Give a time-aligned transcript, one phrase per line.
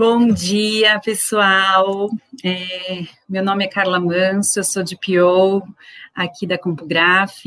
[0.00, 2.08] Bom dia, pessoal.
[2.42, 5.62] É, meu nome é Carla Manso, eu sou de PO
[6.14, 7.44] aqui da CompuGraph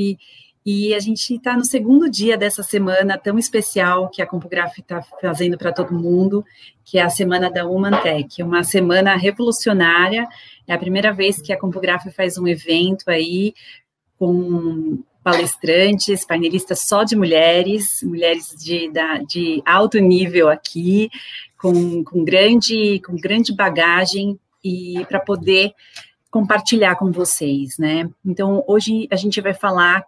[0.64, 5.02] e a gente está no segundo dia dessa semana tão especial que a CompuGraph está
[5.20, 6.46] fazendo para todo mundo,
[6.86, 10.28] que é a Semana da Human Tech, uma semana revolucionária.
[10.68, 13.56] É a primeira vez que a CompuGraph faz um evento aí
[14.20, 21.10] com palestrantes, painelistas só de mulheres, mulheres de, da, de alto nível aqui,
[21.64, 25.72] com, com, grande, com grande bagagem e para poder
[26.30, 28.10] compartilhar com vocês, né?
[28.26, 30.04] Então, hoje a gente vai falar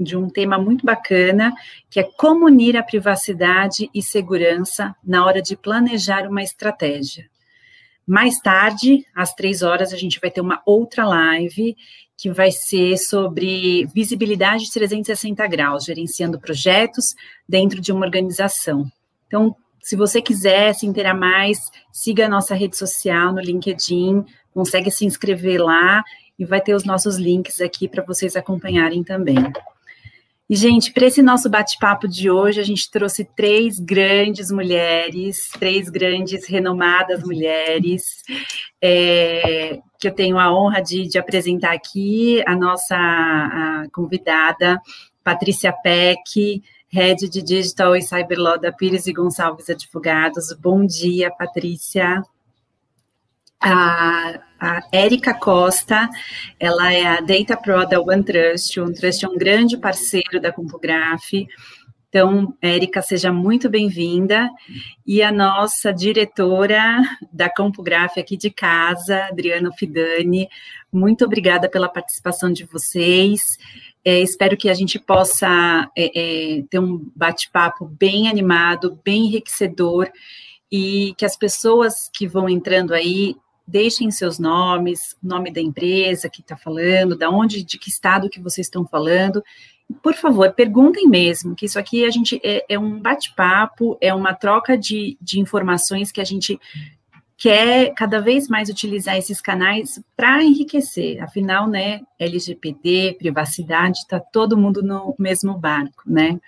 [0.00, 1.52] de um tema muito bacana,
[1.90, 7.28] que é como unir a privacidade e segurança na hora de planejar uma estratégia.
[8.06, 11.76] Mais tarde, às três horas, a gente vai ter uma outra live
[12.16, 17.04] que vai ser sobre visibilidade de 360 graus, gerenciando projetos
[17.46, 18.90] dentro de uma organização.
[19.26, 19.54] Então,
[19.86, 25.04] se você quiser se inteirar mais, siga a nossa rede social no LinkedIn, consegue se
[25.04, 26.02] inscrever lá
[26.36, 29.36] e vai ter os nossos links aqui para vocês acompanharem também.
[30.50, 35.88] E, gente, para esse nosso bate-papo de hoje, a gente trouxe três grandes mulheres, três
[35.88, 38.24] grandes, renomadas mulheres,
[38.82, 44.80] é, que eu tenho a honra de, de apresentar aqui, a nossa a convidada,
[45.22, 50.52] Patrícia Peck, Head de Digital e Cyberlaw da Pires e Gonçalves Advogados.
[50.52, 52.22] Bom dia, Patrícia.
[53.60, 56.08] A, a Érica Costa,
[56.60, 58.78] ela é a Data Pro da OneTrust.
[58.78, 61.32] O OneTrust é um grande parceiro da CompuGraph.
[62.08, 64.48] Então, Érica, seja muito bem-vinda.
[65.04, 70.48] E a nossa diretora da CompuGraph aqui de casa, Adriana Fidani,
[70.90, 73.42] muito obrigada pela participação de vocês.
[74.08, 80.08] É, espero que a gente possa é, é, ter um bate-papo bem animado, bem enriquecedor
[80.70, 83.34] e que as pessoas que vão entrando aí
[83.66, 88.40] deixem seus nomes, nome da empresa que está falando, da onde, de que estado que
[88.40, 89.42] vocês estão falando.
[90.00, 94.34] Por favor, perguntem mesmo, que isso aqui a gente é, é um bate-papo, é uma
[94.34, 96.60] troca de, de informações que a gente
[97.36, 101.22] quer cada vez mais utilizar esses canais para enriquecer.
[101.22, 106.40] Afinal, né, LGPD, privacidade, está todo mundo no mesmo barco, né?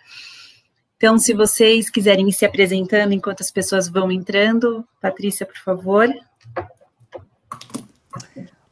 [0.97, 6.09] Então, se vocês quiserem ir se apresentando enquanto as pessoas vão entrando, Patrícia, por favor.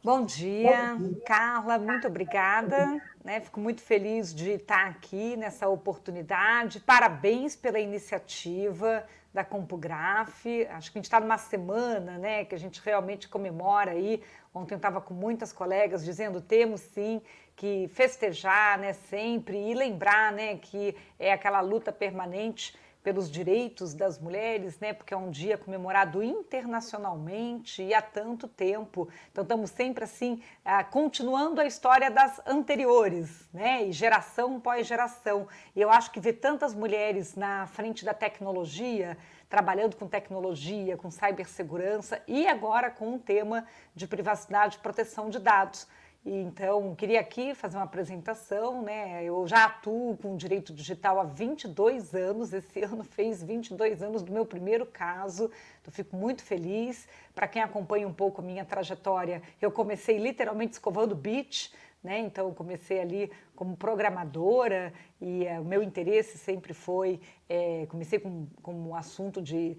[0.03, 3.01] Bom dia, Carla, muito obrigada.
[3.23, 3.41] Né?
[3.41, 6.79] Fico muito feliz de estar aqui nessa oportunidade.
[6.79, 10.45] Parabéns pela iniciativa da CompuGraph.
[10.69, 14.21] Acho que a gente está numa semana né, que a gente realmente comemora aí.
[14.53, 17.21] Ontem eu estava com muitas colegas dizendo temos sim
[17.55, 24.19] que festejar né, sempre e lembrar né, que é aquela luta permanente pelos direitos das
[24.19, 24.91] mulheres, né?
[24.91, 29.07] Porque é um dia comemorado internacionalmente e há tanto tempo.
[29.31, 33.85] Então estamos sempre assim ah, continuando a história das anteriores, né?
[33.85, 35.47] E geração pós geração.
[35.73, 39.17] E eu acho que ver tantas mulheres na frente da tecnologia,
[39.47, 43.65] trabalhando com tecnologia, com cibersegurança e agora com um tema
[43.95, 45.87] de privacidade e proteção de dados
[46.25, 49.23] então, queria aqui fazer uma apresentação, né?
[49.23, 54.31] Eu já atuo com direito digital há 22 anos, esse ano fez 22 anos do
[54.31, 55.49] meu primeiro caso,
[55.81, 57.07] então fico muito feliz.
[57.33, 61.71] Para quem acompanha um pouco a minha trajetória, eu comecei literalmente escovando beach,
[62.03, 62.19] né?
[62.19, 68.47] Então, comecei ali como programadora e uh, o meu interesse sempre foi, é, comecei com,
[68.61, 69.77] com um assunto de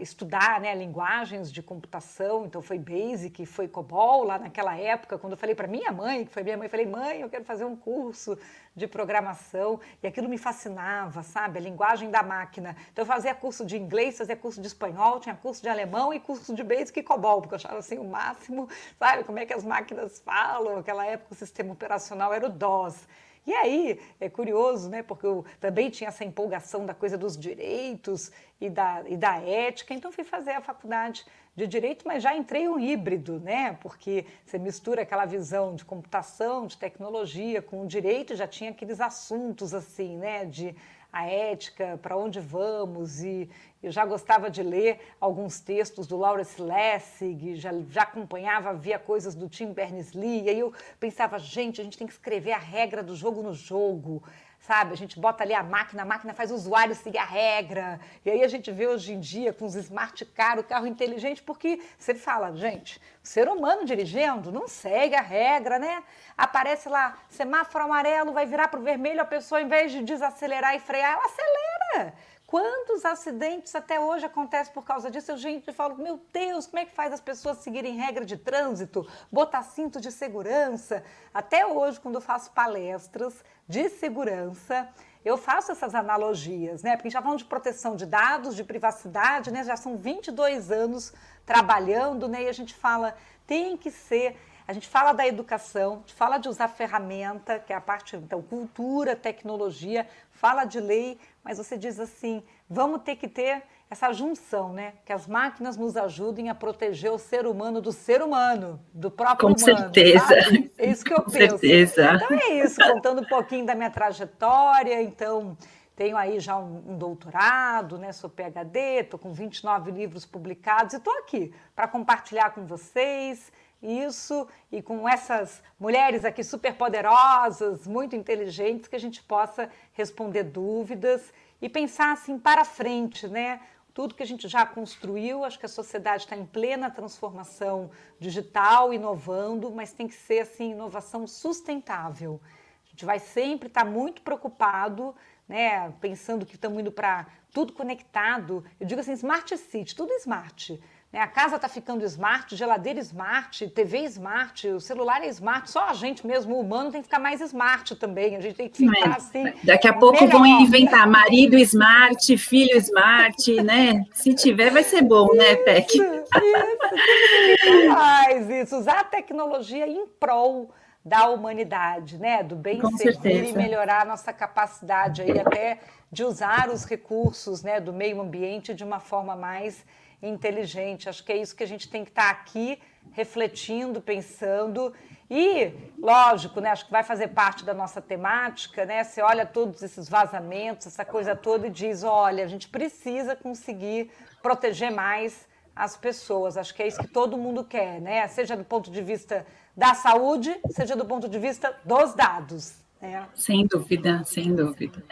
[0.00, 5.36] estudar né, linguagens de computação, então foi Basic, foi COBOL lá naquela época, quando eu
[5.36, 7.76] falei para minha mãe, que foi minha mãe, eu falei, mãe, eu quero fazer um
[7.76, 8.36] curso
[8.74, 12.76] de programação, e aquilo me fascinava, sabe, a linguagem da máquina.
[12.92, 16.18] Então eu fazia curso de inglês, fazia curso de espanhol, tinha curso de alemão e
[16.18, 19.52] curso de Basic e COBOL, porque eu achava assim o máximo, sabe, como é que
[19.52, 23.06] as máquinas falam, naquela época o sistema operacional era o DOS.
[23.46, 25.02] E aí, é curioso, né?
[25.02, 28.30] Porque eu também tinha essa empolgação da coisa dos direitos
[28.60, 31.24] e da, e da ética, então fui fazer a faculdade
[31.56, 33.76] de direito, mas já entrei um híbrido, né?
[33.82, 39.00] Porque você mistura aquela visão de computação, de tecnologia com o direito, já tinha aqueles
[39.00, 40.44] assuntos assim, né?
[40.44, 40.74] De
[41.12, 43.48] a ética, para onde vamos, e
[43.82, 49.34] eu já gostava de ler alguns textos do Lawrence Lessig, já, já acompanhava, via coisas
[49.34, 53.02] do Tim Berners-Lee, e aí eu pensava, gente, a gente tem que escrever a regra
[53.02, 54.22] do jogo no jogo,
[54.60, 54.92] sabe?
[54.92, 57.98] A gente bota ali a máquina, a máquina faz o usuário seguir a regra.
[58.24, 61.42] E aí a gente vê hoje em dia com os smart car, o carro inteligente,
[61.42, 66.02] porque você fala, gente, o ser humano dirigindo não segue a regra, né?
[66.36, 70.74] Aparece lá, semáforo amarelo, vai virar para o vermelho, a pessoa, em vez de desacelerar
[70.76, 72.14] e frear, ela acelera
[72.50, 75.30] quantos acidentes até hoje acontecem por causa disso?
[75.30, 78.36] Eu, gente, eu falo, meu Deus, como é que faz as pessoas seguirem regra de
[78.36, 81.04] trânsito, botar cinto de segurança?
[81.32, 84.88] Até hoje, quando eu faço palestras de segurança,
[85.24, 86.96] eu faço essas analogias, né?
[86.96, 89.62] Porque já falando de proteção de dados, de privacidade, né?
[89.62, 91.14] Já são 22 anos
[91.46, 92.42] trabalhando, né?
[92.42, 93.14] E a gente fala,
[93.46, 94.36] tem que ser
[94.70, 98.14] a gente fala da educação, a gente fala de usar ferramenta, que é a parte,
[98.14, 104.12] então, cultura, tecnologia, fala de lei, mas você diz assim: vamos ter que ter essa
[104.12, 104.94] junção, né?
[105.04, 109.48] Que as máquinas nos ajudem a proteger o ser humano do ser humano, do próprio
[109.48, 109.78] Com humano.
[109.82, 110.26] certeza.
[110.26, 110.72] Sabe?
[110.78, 111.58] É isso que eu Com penso.
[111.58, 112.12] certeza.
[112.14, 115.56] Então é isso, contando um pouquinho da minha trajetória, então.
[115.96, 118.10] Tenho aí já um, um doutorado, né?
[118.10, 124.46] Sou PhD, estou com 29 livros publicados e estou aqui para compartilhar com vocês isso
[124.70, 131.32] e com essas mulheres aqui super poderosas, muito inteligentes, que a gente possa responder dúvidas
[131.60, 133.60] e pensar assim para frente, né?
[133.92, 138.94] Tudo que a gente já construiu, acho que a sociedade está em plena transformação digital,
[138.94, 142.40] inovando, mas tem que ser assim inovação sustentável.
[142.86, 145.14] A gente vai sempre estar muito preocupado,
[145.48, 145.92] né?
[146.00, 148.64] Pensando que estamos indo para tudo conectado.
[148.78, 150.80] Eu digo assim, smart city, tudo smart?
[151.12, 155.68] A casa está ficando smart, geladeira smart, TV smart, o celular é smart.
[155.68, 158.36] Só a gente mesmo, o humano, tem que ficar mais smart também.
[158.36, 159.16] A gente tem que ficar é.
[159.16, 159.52] assim.
[159.64, 160.38] Daqui a pouco melhor.
[160.38, 164.04] vão inventar marido smart, filho smart, né?
[164.12, 165.98] Se tiver, vai ser bom, né, isso, né, Peck?
[165.98, 168.76] Isso, mais isso.
[168.76, 170.70] Usar a tecnologia em prol
[171.04, 172.44] da humanidade, né?
[172.44, 173.50] Do bem Com servir certeza.
[173.50, 175.80] e melhorar a nossa capacidade aí até
[176.12, 179.84] de usar os recursos né, do meio ambiente de uma forma mais
[180.22, 181.08] inteligente.
[181.08, 182.78] Acho que é isso que a gente tem que estar tá aqui
[183.12, 184.92] refletindo, pensando.
[185.30, 189.04] E, lógico, né, acho que vai fazer parte da nossa temática, né?
[189.04, 194.10] Você olha todos esses vazamentos, essa coisa toda e diz, olha, a gente precisa conseguir
[194.42, 196.56] proteger mais as pessoas.
[196.56, 198.26] Acho que é isso que todo mundo quer, né?
[198.28, 199.46] Seja do ponto de vista
[199.76, 202.74] da saúde, seja do ponto de vista dos dados.
[203.00, 203.26] Né?
[203.34, 205.02] Sem dúvida, sem dúvida.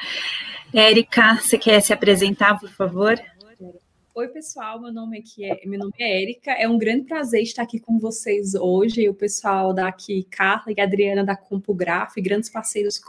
[0.75, 3.19] Érica, você quer se apresentar, por favor?
[4.19, 6.51] Oi, pessoal, meu nome, aqui é, meu nome é Érica.
[6.51, 9.09] É um grande prazer estar aqui com vocês hoje.
[9.09, 13.01] O pessoal daqui, Carla e Adriana da CompuGraph, grandes parceiros,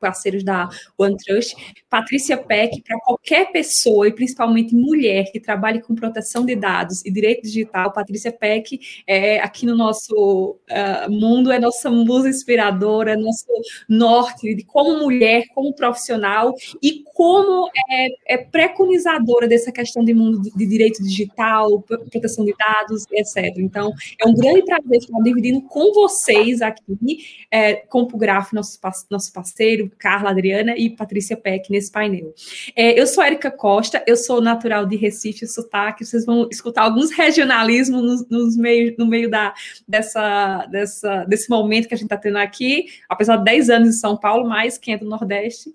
[0.00, 0.66] parceiros da
[0.96, 1.54] OneTrust.
[1.90, 7.10] Patrícia Peck, para qualquer pessoa, e principalmente mulher, que trabalhe com proteção de dados e
[7.12, 13.16] direito digital, Patrícia Peck, é, aqui no nosso uh, mundo, é nossa musa inspiradora, é
[13.16, 13.44] nosso
[13.86, 20.45] norte de como mulher, como profissional e como é, é preconizadora dessa questão de mundo
[20.54, 23.54] de direito digital, proteção de dados, etc.
[23.58, 27.18] Então, é um grande prazer estar dividindo com vocês aqui,
[27.50, 28.78] é, com o Graf, nosso,
[29.10, 32.34] nosso parceiro, Carla, Adriana e Patrícia Peck, nesse painel.
[32.74, 37.10] É, eu sou Érica Costa, eu sou natural de Recife, sotaque, vocês vão escutar alguns
[37.10, 39.54] regionalismos nos, nos meio, no meio da,
[39.86, 43.98] dessa, dessa, desse momento que a gente está tendo aqui, apesar de 10 anos em
[43.98, 45.74] São Paulo, mas quem é do Nordeste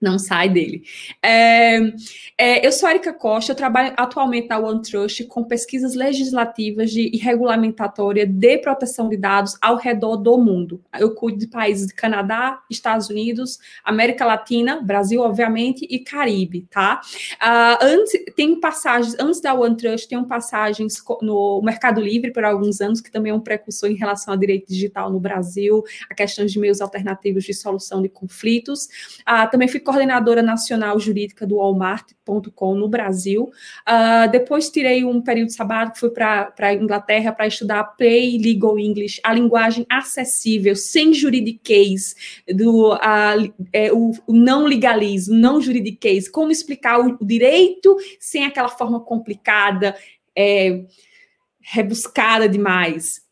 [0.00, 0.82] não sai dele.
[1.22, 1.78] É,
[2.36, 7.16] é, eu sou Erika Costa, eu trabalho atualmente na OneTrust com pesquisas legislativas de, e
[7.16, 10.82] regulamentatória de proteção de dados ao redor do mundo.
[10.98, 17.00] Eu cuido de países de Canadá, Estados Unidos, América Latina, Brasil, obviamente, e Caribe, tá?
[17.34, 23.00] Uh, antes, tem passagens, antes da OneTrust, tem passagens no Mercado Livre por alguns anos,
[23.00, 26.58] que também é um precursor em relação ao direito digital no Brasil, a questão de
[26.58, 28.88] meios alternativos de solução de conflitos.
[29.20, 33.44] Uh, também fui coordenadora nacional jurídica do Walmart.com no Brasil.
[33.88, 39.20] Uh, depois tirei um período sabático, fui para a Inglaterra para estudar Play Legal English,
[39.22, 46.50] a linguagem acessível, sem juridiquês, do, uh, é, o, o, não legalismo, não juridiquês, como
[46.50, 49.96] explicar o, o direito sem aquela forma complicada,
[50.36, 50.84] é,
[51.60, 53.25] rebuscada demais.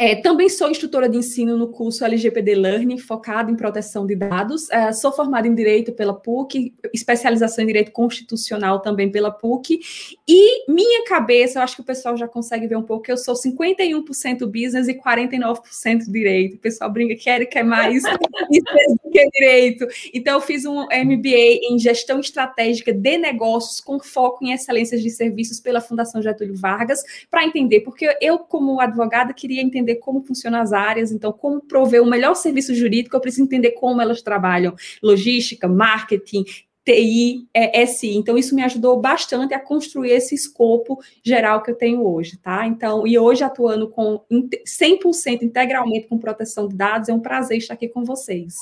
[0.00, 4.70] É, também sou instrutora de ensino no curso LGPD Learning, focado em proteção de dados.
[4.70, 9.80] É, sou formada em Direito pela PUC, especialização em Direito Constitucional também pela PUC.
[10.28, 13.34] E minha cabeça, eu acho que o pessoal já consegue ver um pouco, eu sou
[13.34, 16.54] 51% business e 49% direito.
[16.54, 18.04] O pessoal brinca que Erika é mais
[19.02, 19.84] do que direito.
[20.14, 25.10] Então, eu fiz um MBA em Gestão Estratégica de Negócios com foco em excelências de
[25.10, 30.22] serviços pela Fundação Getúlio Vargas, para entender, porque eu, como advogada, queria entender entender como
[30.22, 34.20] funcionam as áreas, então, como prover o melhor serviço jurídico, eu preciso entender como elas
[34.20, 36.44] trabalham, logística, marketing,
[36.84, 38.16] TI, é, SI.
[38.16, 42.66] Então, isso me ajudou bastante a construir esse escopo geral que eu tenho hoje, tá?
[42.66, 47.74] Então, e hoje atuando com 100% integralmente com proteção de dados, é um prazer estar
[47.74, 48.54] aqui com vocês.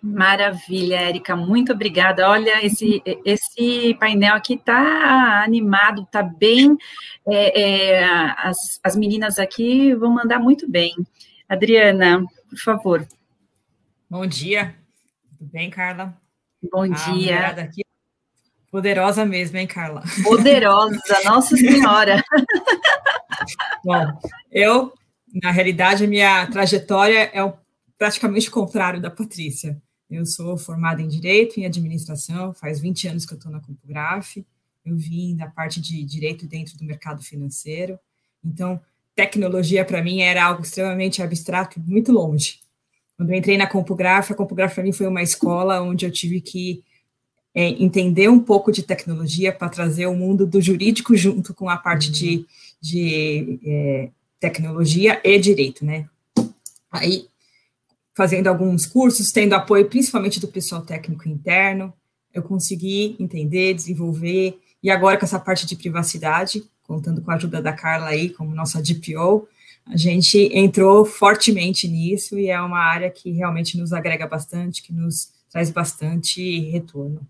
[0.00, 2.28] Maravilha, Érica, muito obrigada.
[2.28, 6.76] Olha, esse, esse painel aqui está animado, está bem.
[7.26, 8.04] É, é,
[8.38, 10.94] as, as meninas aqui vão mandar muito bem.
[11.48, 13.08] Adriana, por favor.
[14.08, 14.76] Bom dia.
[15.36, 16.16] Tudo bem, Carla?
[16.70, 17.48] Bom a dia.
[17.48, 17.82] Aqui,
[18.70, 20.02] poderosa mesmo, hein, Carla?
[20.22, 22.22] Poderosa, Nossa Senhora.
[23.84, 24.18] Bom,
[24.50, 24.94] eu,
[25.42, 27.52] na realidade, a minha trajetória é
[27.96, 29.80] praticamente o contrário da Patrícia.
[30.10, 34.44] Eu sou formada em Direito, em Administração, faz 20 anos que eu estou na Compograf.
[34.84, 37.98] Eu vim da parte de Direito dentro do mercado financeiro.
[38.42, 38.80] Então,
[39.14, 42.60] tecnologia para mim era algo extremamente abstrato, muito longe.
[43.16, 46.40] Quando eu entrei na Compograf, a Compograf para mim foi uma escola onde eu tive
[46.40, 46.82] que
[47.54, 51.76] é, entender um pouco de tecnologia para trazer o mundo do jurídico junto com a
[51.76, 52.46] parte de,
[52.80, 56.08] de é, tecnologia e direito, né?
[56.90, 57.26] Aí
[58.18, 61.94] fazendo alguns cursos, tendo apoio principalmente do pessoal técnico interno,
[62.34, 67.62] eu consegui entender, desenvolver, e agora com essa parte de privacidade, contando com a ajuda
[67.62, 69.46] da Carla aí, como nossa DPO,
[69.86, 74.92] a gente entrou fortemente nisso e é uma área que realmente nos agrega bastante, que
[74.92, 77.20] nos traz bastante retorno.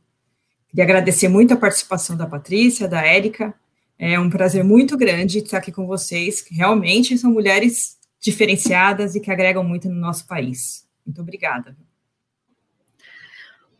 [0.70, 3.54] Queria agradecer muito a participação da Patrícia, da Érica,
[3.98, 9.30] é um prazer muito grande estar aqui com vocês, realmente são mulheres diferenciadas e que
[9.30, 10.86] agregam muito no nosso país.
[11.04, 11.76] Muito obrigada.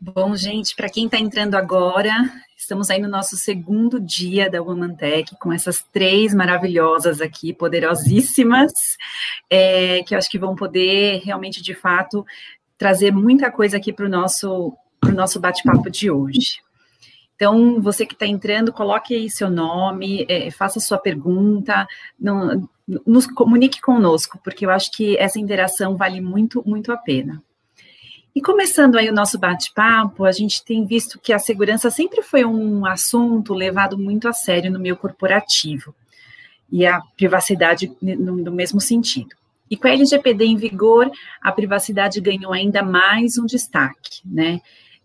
[0.01, 2.13] Bom, gente, para quem está entrando agora,
[2.55, 8.71] estamos aí no nosso segundo dia da Woman Tech, com essas três maravilhosas aqui, poderosíssimas,
[9.49, 12.25] é, que eu acho que vão poder realmente, de fato,
[12.77, 14.73] trazer muita coisa aqui para o nosso,
[15.13, 16.61] nosso bate-papo de hoje.
[17.39, 21.87] Então, você que está entrando, coloque aí seu nome, é, faça sua pergunta,
[22.19, 22.67] não,
[23.07, 27.41] nos comunique conosco, porque eu acho que essa interação vale muito, muito a pena.
[28.35, 32.43] E começando aí o nosso bate-papo, a gente tem visto que a segurança sempre foi
[32.43, 35.95] um assunto levado muito a sério no meio corporativo,
[36.69, 39.33] e a privacidade no, no mesmo sentido.
[39.71, 41.09] E com a LGPD em vigor,
[41.41, 44.59] a privacidade ganhou ainda mais um destaque, né?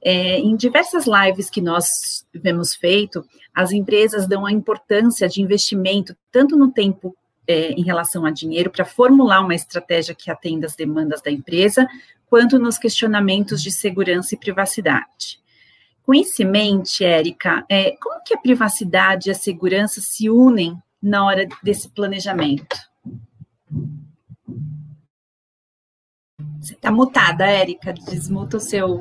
[0.06, 6.14] É, em diversas lives que nós temos feito, as empresas dão a importância de investimento
[6.30, 7.16] tanto no tempo
[7.48, 11.88] é, em relação a dinheiro para formular uma estratégia que atenda às demandas da empresa,
[12.26, 15.42] quanto nos questionamentos de segurança e privacidade.
[16.02, 20.76] Com isso em mente, Érica, é, como que a privacidade e a segurança se unem
[21.02, 22.76] na hora desse planejamento?
[26.60, 29.00] Você está mutada, Érica, desmuta o seu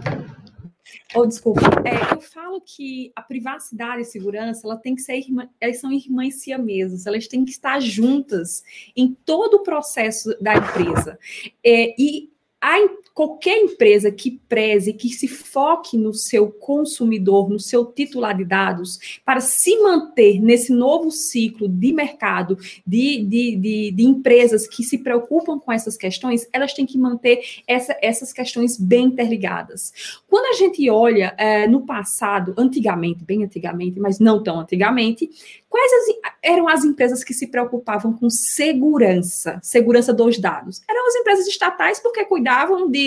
[1.16, 1.62] Oh, desculpa.
[1.86, 5.92] É, eu falo que a privacidade e segurança, ela tem que ser irmã, elas são
[5.92, 8.64] irmãs siamesas, elas têm que estar juntas
[8.96, 11.20] em todo o processo da empresa.
[11.64, 12.78] É, e a,
[13.14, 19.20] qualquer empresa que preze, que se foque no seu consumidor, no seu titular de dados,
[19.24, 24.98] para se manter nesse novo ciclo de mercado, de, de, de, de empresas que se
[24.98, 29.94] preocupam com essas questões, elas têm que manter essa, essas questões bem interligadas.
[30.28, 35.30] Quando a gente olha é, no passado, antigamente, bem antigamente, mas não tão antigamente,
[35.74, 40.84] Quais as, eram as empresas que se preocupavam com segurança, segurança dos dados?
[40.88, 43.03] Eram as empresas estatais porque cuidavam de,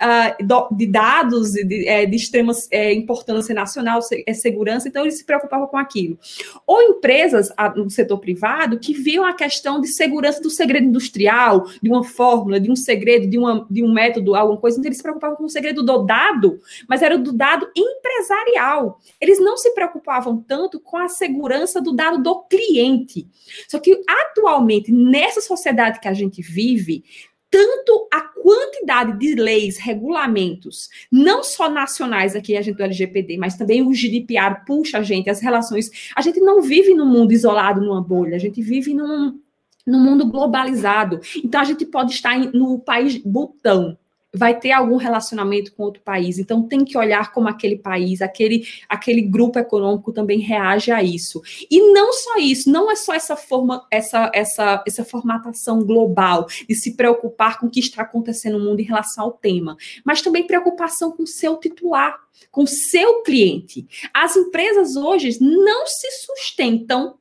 [0.00, 5.24] uh, de dados de, é, de extrema é, importância nacional, é, segurança, então eles se
[5.24, 6.18] preocupavam com aquilo.
[6.66, 11.88] Ou empresas no setor privado que viam a questão de segurança do segredo industrial, de
[11.88, 15.02] uma fórmula, de um segredo, de, uma, de um método, alguma coisa, então eles se
[15.02, 19.00] preocupavam com o segredo do dado, mas era do dado empresarial.
[19.20, 23.26] Eles não se preocupavam tanto com a segurança do dado do cliente.
[23.68, 27.04] Só que atualmente, nessa sociedade que a gente vive,
[27.50, 33.56] tanto a quantidade de leis, regulamentos, não só nacionais aqui, a gente do LGPD, mas
[33.56, 35.90] também o GDPR puxa a gente, as relações.
[36.14, 39.38] A gente não vive num mundo isolado, numa bolha, a gente vive num,
[39.86, 41.20] num mundo globalizado.
[41.44, 43.98] Então, a gente pode estar no país botão,
[44.32, 46.38] vai ter algum relacionamento com outro país.
[46.38, 51.42] Então tem que olhar como aquele país, aquele, aquele grupo econômico também reage a isso.
[51.70, 56.74] E não só isso, não é só essa forma, essa, essa, essa formatação global de
[56.74, 60.46] se preocupar com o que está acontecendo no mundo em relação ao tema, mas também
[60.46, 62.18] preocupação com seu titular,
[62.50, 63.86] com seu cliente.
[64.14, 67.18] As empresas hoje não se sustentam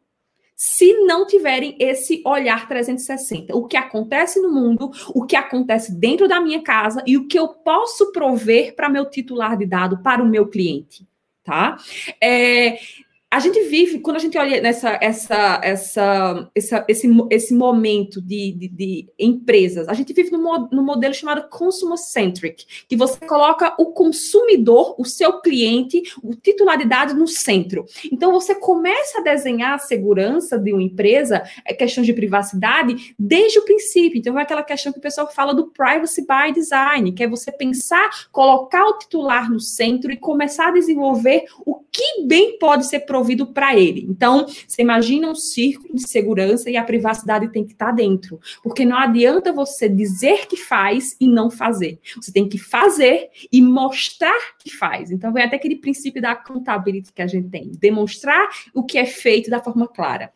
[0.61, 3.55] se não tiverem esse olhar 360.
[3.55, 7.39] O que acontece no mundo, o que acontece dentro da minha casa e o que
[7.39, 11.07] eu posso prover para meu titular de dado, para o meu cliente,
[11.45, 11.77] tá?
[12.21, 12.77] É,
[13.31, 18.51] a gente vive, quando a gente olha nessa, essa, essa, essa esse, esse momento de,
[18.53, 23.91] de, de, empresas, a gente vive no, no modelo chamado consumer-centric, que você coloca o
[23.91, 27.85] consumidor, o seu cliente, o titular de dados no centro.
[28.11, 33.59] Então, você começa a desenhar a segurança de uma empresa, é questões de privacidade, desde
[33.59, 34.17] o princípio.
[34.17, 37.51] Então, é aquela questão que o pessoal fala do privacy by design, que é você
[37.51, 43.01] pensar, colocar o titular no centro e começar a desenvolver o que bem pode ser
[43.19, 44.05] provido para ele.
[44.09, 48.39] Então, você imagina um círculo de segurança e a privacidade tem que estar tá dentro,
[48.63, 51.99] porque não adianta você dizer que faz e não fazer.
[52.15, 55.11] Você tem que fazer e mostrar que faz.
[55.11, 59.05] Então, vem até aquele princípio da accountability que a gente tem, demonstrar o que é
[59.05, 60.31] feito da forma clara.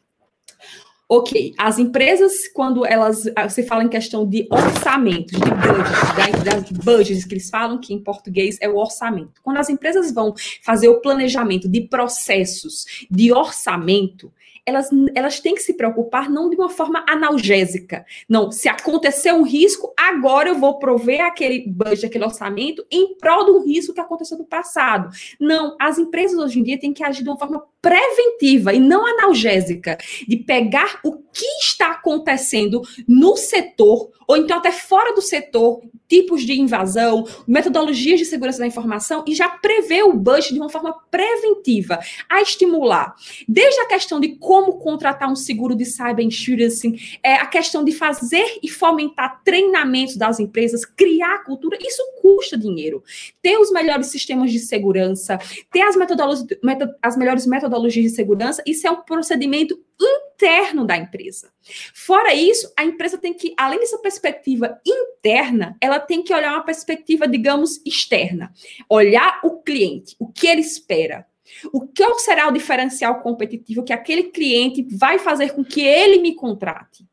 [1.16, 6.72] Ok, as empresas, quando elas, ah, você fala em questão de orçamentos, de budgets, das
[6.72, 9.40] budgets que eles falam, que em português é o orçamento.
[9.44, 14.34] Quando as empresas vão fazer o planejamento de processos de orçamento,
[14.66, 18.04] elas, elas têm que se preocupar não de uma forma analgésica.
[18.28, 23.46] Não, se acontecer um risco, agora eu vou prover aquele budget, aquele orçamento em prol
[23.46, 25.10] do risco que aconteceu no passado.
[25.40, 29.06] Não, as empresas hoje em dia têm que agir de uma forma preventiva e não
[29.06, 35.82] analgésica, de pegar o que está acontecendo no setor, ou então até fora do setor,
[36.08, 40.70] tipos de invasão, metodologias de segurança da informação, e já prever o budget de uma
[40.70, 42.00] forma preventiva,
[42.30, 43.16] a estimular.
[43.48, 47.92] Desde a questão de como contratar um seguro de cyber insurance, é, a questão de
[47.92, 53.04] fazer e fomentar treinamentos das empresas, criar cultura, isso custa dinheiro.
[53.42, 55.40] Ter os melhores sistemas de segurança,
[55.72, 56.60] ter as, metodologias,
[57.02, 61.52] as melhores metodologias de segurança, isso é um procedimento interno da empresa.
[61.94, 66.66] Fora isso, a empresa tem que, além dessa perspectiva interna, ela tem que olhar uma
[66.66, 68.54] perspectiva, digamos, externa.
[68.90, 71.26] Olhar o cliente, o que ele espera.
[71.72, 76.36] O que será o diferencial competitivo que aquele cliente vai fazer com que ele me
[76.36, 77.06] contrate?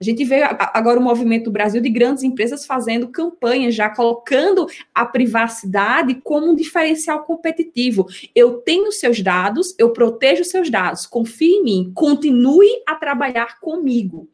[0.00, 4.66] A gente vê agora o movimento do Brasil de grandes empresas fazendo campanhas, já colocando
[4.94, 8.06] a privacidade como um diferencial competitivo.
[8.34, 14.26] Eu tenho seus dados, eu protejo seus dados, confie em mim, continue a trabalhar comigo.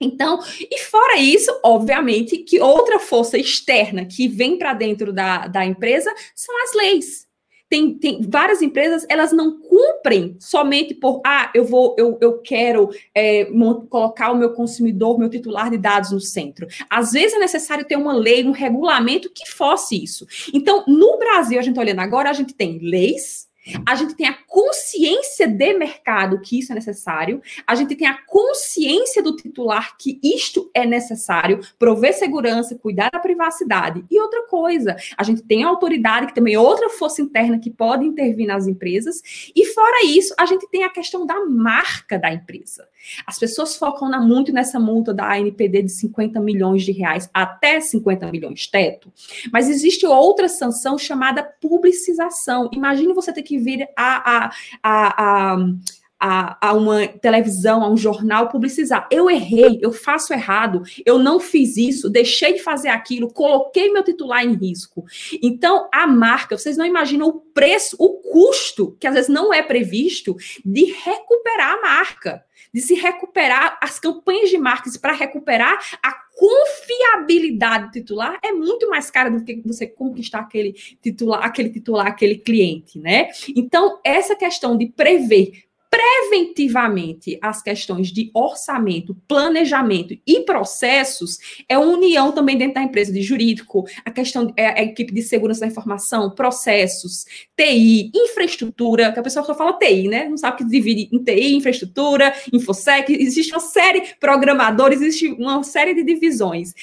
[0.00, 5.64] Então, e fora isso, obviamente, que outra força externa que vem para dentro da, da
[5.64, 7.27] empresa são as leis
[7.68, 12.88] tem, tem várias empresas, elas não cumprem somente por, ah, eu vou, eu, eu quero
[13.14, 13.46] é,
[13.90, 16.66] colocar o meu consumidor, meu titular de dados no centro.
[16.88, 20.26] Às vezes é necessário ter uma lei, um regulamento que fosse isso.
[20.52, 23.47] Então, no Brasil, a gente olhando agora, a gente tem leis,
[23.86, 28.18] a gente tem a consciência de mercado que isso é necessário, a gente tem a
[28.26, 34.04] consciência do titular que isto é necessário, prover segurança, cuidar da privacidade.
[34.10, 37.70] E outra coisa, a gente tem a autoridade, que também é outra força interna que
[37.70, 39.22] pode intervir nas empresas,
[39.54, 42.88] e fora isso, a gente tem a questão da marca da empresa.
[43.26, 47.80] As pessoas focam na, muito nessa multa da ANPD de 50 milhões de reais, até
[47.80, 49.12] 50 milhões teto,
[49.52, 52.68] mas existe outra sanção chamada publicização.
[52.72, 55.56] Imagine você ter que vir a, a, a,
[56.20, 59.06] a, a, uma televisão, a um jornal publicizar.
[59.10, 64.02] Eu errei, eu faço errado, eu não fiz isso, deixei de fazer aquilo, coloquei meu
[64.02, 65.04] titular em risco.
[65.42, 69.62] Então, a marca, vocês não imaginam o preço, o custo, que às vezes não é
[69.62, 76.12] previsto, de recuperar a marca, de se recuperar as campanhas de marketing para recuperar a
[76.38, 80.72] confiabilidade titular é muito mais cara do que você conquistar aquele
[81.02, 83.28] titular, aquele titular, aquele cliente, né?
[83.56, 91.96] Então, essa questão de prever preventivamente as questões de orçamento, planejamento e processos é uma
[91.96, 95.66] união também dentro da empresa de jurídico, a questão é a equipe de segurança da
[95.66, 97.24] informação, processos,
[97.56, 100.28] TI, infraestrutura, que a pessoa só fala TI, né?
[100.28, 105.62] Não sabe que divide em TI, infraestrutura, infosec, existe uma série de programadores, existe uma
[105.62, 106.74] série de divisões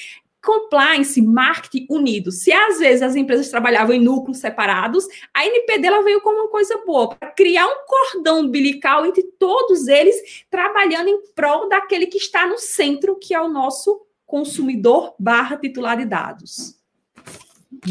[0.46, 2.30] compliance, marketing unido.
[2.30, 5.04] Se às vezes as empresas trabalhavam em núcleos separados,
[5.34, 9.88] a NPD ela veio como uma coisa boa, para criar um cordão umbilical entre todos
[9.88, 15.56] eles, trabalhando em prol daquele que está no centro, que é o nosso consumidor barra
[15.56, 16.76] titular de dados.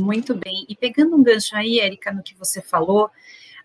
[0.02, 0.65] Muito bem.
[0.70, 3.10] E pegando um gancho aí, Érica, no que você falou,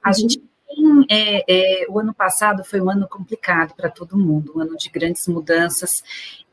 [0.03, 0.15] a uhum.
[0.15, 4.61] gente tem, é, é, o ano passado foi um ano complicado para todo mundo, um
[4.61, 6.03] ano de grandes mudanças,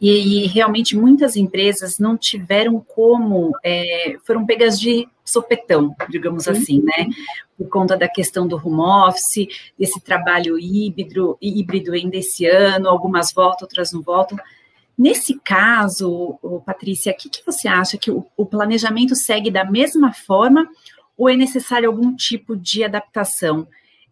[0.01, 6.82] e, e realmente muitas empresas não tiveram como, é, foram pegas de sopetão, digamos assim,
[6.82, 7.08] né?
[7.58, 13.32] Por conta da questão do home office, desse trabalho híbrido, híbrido ainda esse ano, algumas
[13.34, 14.38] voltam, outras não voltam.
[14.97, 20.12] Nesse caso, Patrícia, o que, que você acha que o, o planejamento segue da mesma
[20.12, 20.67] forma
[21.15, 23.67] ou é necessário algum tipo de adaptação?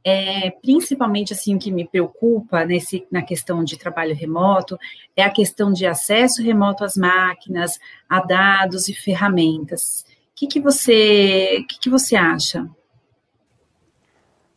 [0.08, 4.78] É, principalmente assim o que me preocupa nesse, na questão de trabalho remoto
[5.16, 10.06] é a questão de acesso remoto às máquinas, a dados e ferramentas.
[10.32, 12.70] O que, que você, que, que você acha?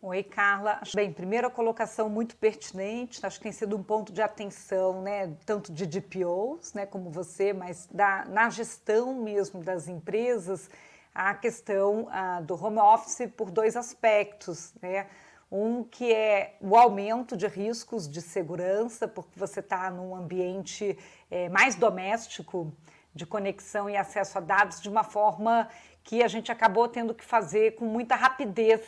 [0.03, 0.81] Oi, Carla.
[0.95, 5.73] Bem, primeira colocação muito pertinente, acho que tem sido um ponto de atenção, né, tanto
[5.73, 10.69] de DPOs, né, como você, mas da, na gestão mesmo das empresas,
[11.15, 15.07] a questão ah, do home office por dois aspectos, né,
[15.51, 20.99] um que é o aumento de riscos de segurança, porque você está num ambiente
[21.31, 22.73] é, mais doméstico,
[23.15, 25.69] de conexão e acesso a dados de uma forma
[26.05, 28.81] que a gente acabou tendo que fazer com muita rapidez.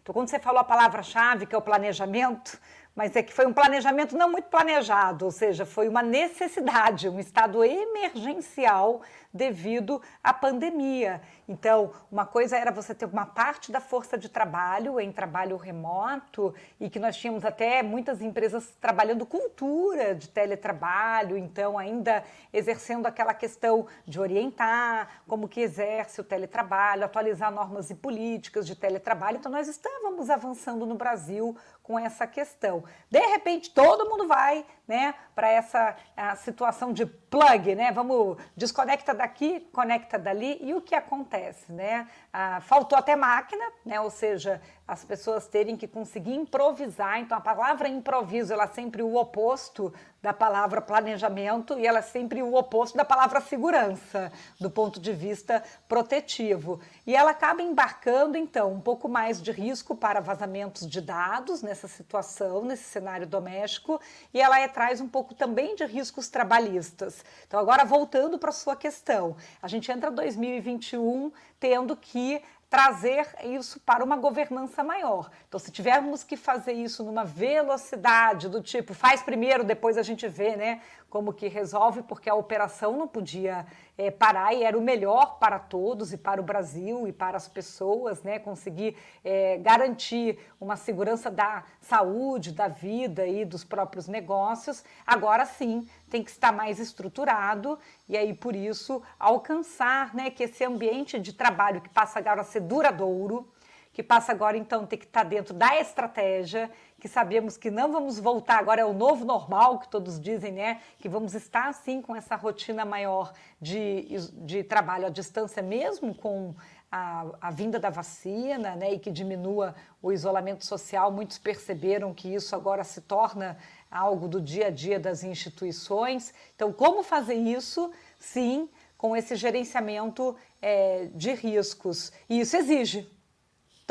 [0.00, 2.58] Então, quando você falou a palavra-chave, que é o planejamento,
[2.94, 7.18] mas é que foi um planejamento não muito planejado, ou seja, foi uma necessidade, um
[7.18, 11.22] estado emergencial devido à pandemia.
[11.48, 16.54] Então, uma coisa era você ter uma parte da força de trabalho em trabalho remoto
[16.78, 23.34] e que nós tínhamos até muitas empresas trabalhando cultura de teletrabalho, então ainda exercendo aquela
[23.34, 29.38] questão de orientar como que exerce o teletrabalho, atualizar normas e políticas de teletrabalho.
[29.38, 32.84] Então, nós estávamos avançando no Brasil com essa questão.
[33.10, 35.96] De repente, todo mundo vai né, para essa
[36.36, 37.92] situação de plug, né?
[37.92, 42.08] Vamos, desconecta daqui, conecta dali, e o que acontece, né?
[42.32, 44.00] Ah, faltou até máquina, né?
[44.00, 44.60] Ou seja,
[44.92, 47.18] as pessoas terem que conseguir improvisar.
[47.18, 52.02] Então, a palavra improviso, ela é sempre o oposto da palavra planejamento e ela é
[52.02, 56.78] sempre o oposto da palavra segurança, do ponto de vista protetivo.
[57.06, 61.88] E ela acaba embarcando, então, um pouco mais de risco para vazamentos de dados nessa
[61.88, 63.98] situação, nesse cenário doméstico,
[64.32, 67.24] e ela é, traz um pouco também de riscos trabalhistas.
[67.48, 73.78] Então, agora voltando para a sua questão, a gente entra 2021 tendo que trazer isso
[73.80, 75.30] para uma governança maior.
[75.46, 80.26] Então, se tivermos que fazer isso numa velocidade do tipo, faz primeiro, depois a gente
[80.26, 80.80] vê, né,
[81.12, 83.66] como que resolve, porque a operação não podia
[83.98, 87.46] é, parar e era o melhor para todos e para o Brasil e para as
[87.46, 94.82] pessoas, né, conseguir é, garantir uma segurança da saúde, da vida e dos próprios negócios.
[95.06, 100.64] Agora sim, tem que estar mais estruturado e aí por isso alcançar, né, que esse
[100.64, 103.46] ambiente de trabalho que passa agora a ser duradouro,
[103.92, 108.18] que passa agora então ter que estar dentro da estratégia, que sabemos que não vamos
[108.18, 112.16] voltar agora é o novo normal que todos dizem, né, que vamos estar assim com
[112.16, 116.54] essa rotina maior de, de trabalho à distância mesmo com
[116.90, 122.32] a, a, vinda da vacina né, e que diminua o isolamento social, muitos perceberam que
[122.34, 123.56] isso agora se torna
[123.90, 126.32] algo do dia a dia das instituições.
[126.54, 127.90] Então, como fazer isso?
[128.18, 132.12] Sim, com esse gerenciamento é, de riscos.
[132.28, 133.10] E isso exige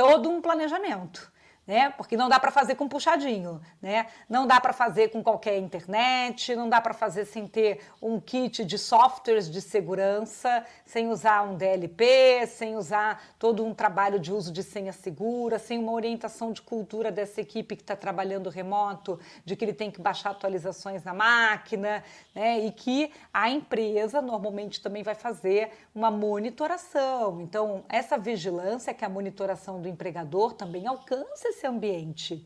[0.02, 1.32] todo um planejamento
[1.72, 1.90] né?
[1.92, 4.08] Porque não dá para fazer com puxadinho, né?
[4.28, 8.66] Não dá para fazer com qualquer internet, não dá para fazer sem ter um kit
[8.66, 14.52] de softwares de segurança, sem usar um DLP, sem usar todo um trabalho de uso
[14.52, 19.56] de senha segura, sem uma orientação de cultura dessa equipe que está trabalhando remoto, de
[19.56, 22.04] que ele tem que baixar atualizações na máquina,
[22.36, 22.60] né?
[22.66, 27.40] E que a empresa normalmente também vai fazer uma monitoração.
[27.40, 32.45] Então, essa vigilância que a monitoração do empregador também alcança esse ambiente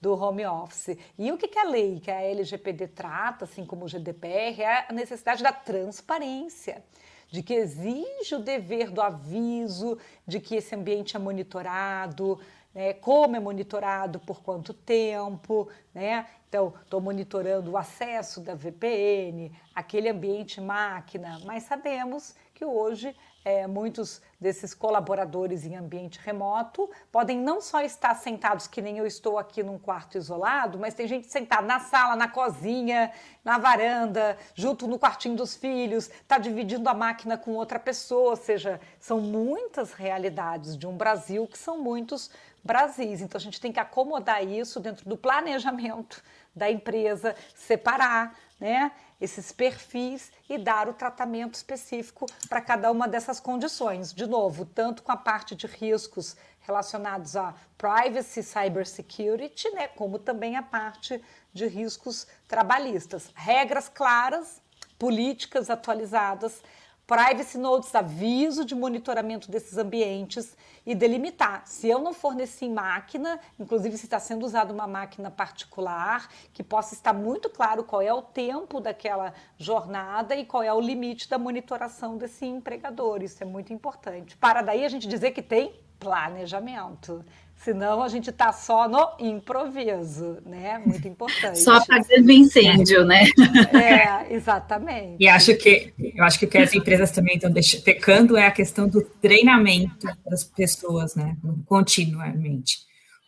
[0.00, 0.96] do home office.
[1.18, 4.86] E o que, que a lei, que a LGPD trata, assim como o GDPR, é
[4.88, 6.82] a necessidade da transparência,
[7.28, 12.40] de que exige o dever do aviso, de que esse ambiente é monitorado,
[12.74, 16.26] né, como é monitorado, por quanto tempo, né?
[16.48, 23.14] Então, estou monitorando o acesso da VPN, aquele ambiente máquina, mas sabemos que hoje
[23.44, 29.06] é, muitos desses colaboradores em ambiente remoto podem não só estar sentados, que nem eu
[29.06, 33.12] estou aqui num quarto isolado, mas tem gente sentada na sala, na cozinha,
[33.44, 38.36] na varanda, junto no quartinho dos filhos, está dividindo a máquina com outra pessoa, ou
[38.36, 42.30] seja, são muitas realidades de um Brasil que são muitos
[42.62, 43.20] Brasis.
[43.20, 46.22] Então a gente tem que acomodar isso dentro do planejamento
[46.54, 48.92] da empresa, separar, né?
[49.20, 54.12] Esses perfis e dar o tratamento específico para cada uma dessas condições.
[54.12, 60.56] De novo, tanto com a parte de riscos relacionados a privacy, cybersecurity, né, como também
[60.56, 63.30] a parte de riscos trabalhistas.
[63.34, 64.62] Regras claras,
[64.98, 66.62] políticas atualizadas
[67.10, 71.66] privacy notes, aviso de monitoramento desses ambientes e delimitar.
[71.66, 76.94] Se eu não forneci máquina, inclusive se está sendo usada uma máquina particular, que possa
[76.94, 81.36] estar muito claro qual é o tempo daquela jornada e qual é o limite da
[81.36, 83.24] monitoração desse empregador.
[83.24, 84.36] Isso é muito importante.
[84.36, 87.22] Para daí a gente dizer que tem Planejamento.
[87.62, 90.78] Senão a gente está só no improviso, né?
[90.78, 91.58] Muito importante.
[91.58, 93.26] Só apagando incêndio, né?
[93.74, 95.16] É, exatamente.
[95.20, 97.52] E acho que eu acho que o que as empresas também estão
[97.84, 101.36] pecando é a questão do treinamento das pessoas, né?
[101.66, 102.78] Continuamente.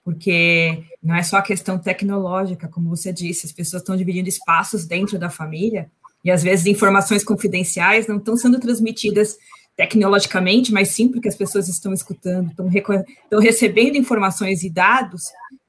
[0.02, 4.86] Porque não é só a questão tecnológica, como você disse, as pessoas estão dividindo espaços
[4.86, 5.90] dentro da família
[6.24, 9.36] e às vezes informações confidenciais não estão sendo transmitidas
[9.76, 15.22] tecnologicamente, mas sim porque as pessoas estão escutando, estão, estão recebendo informações e dados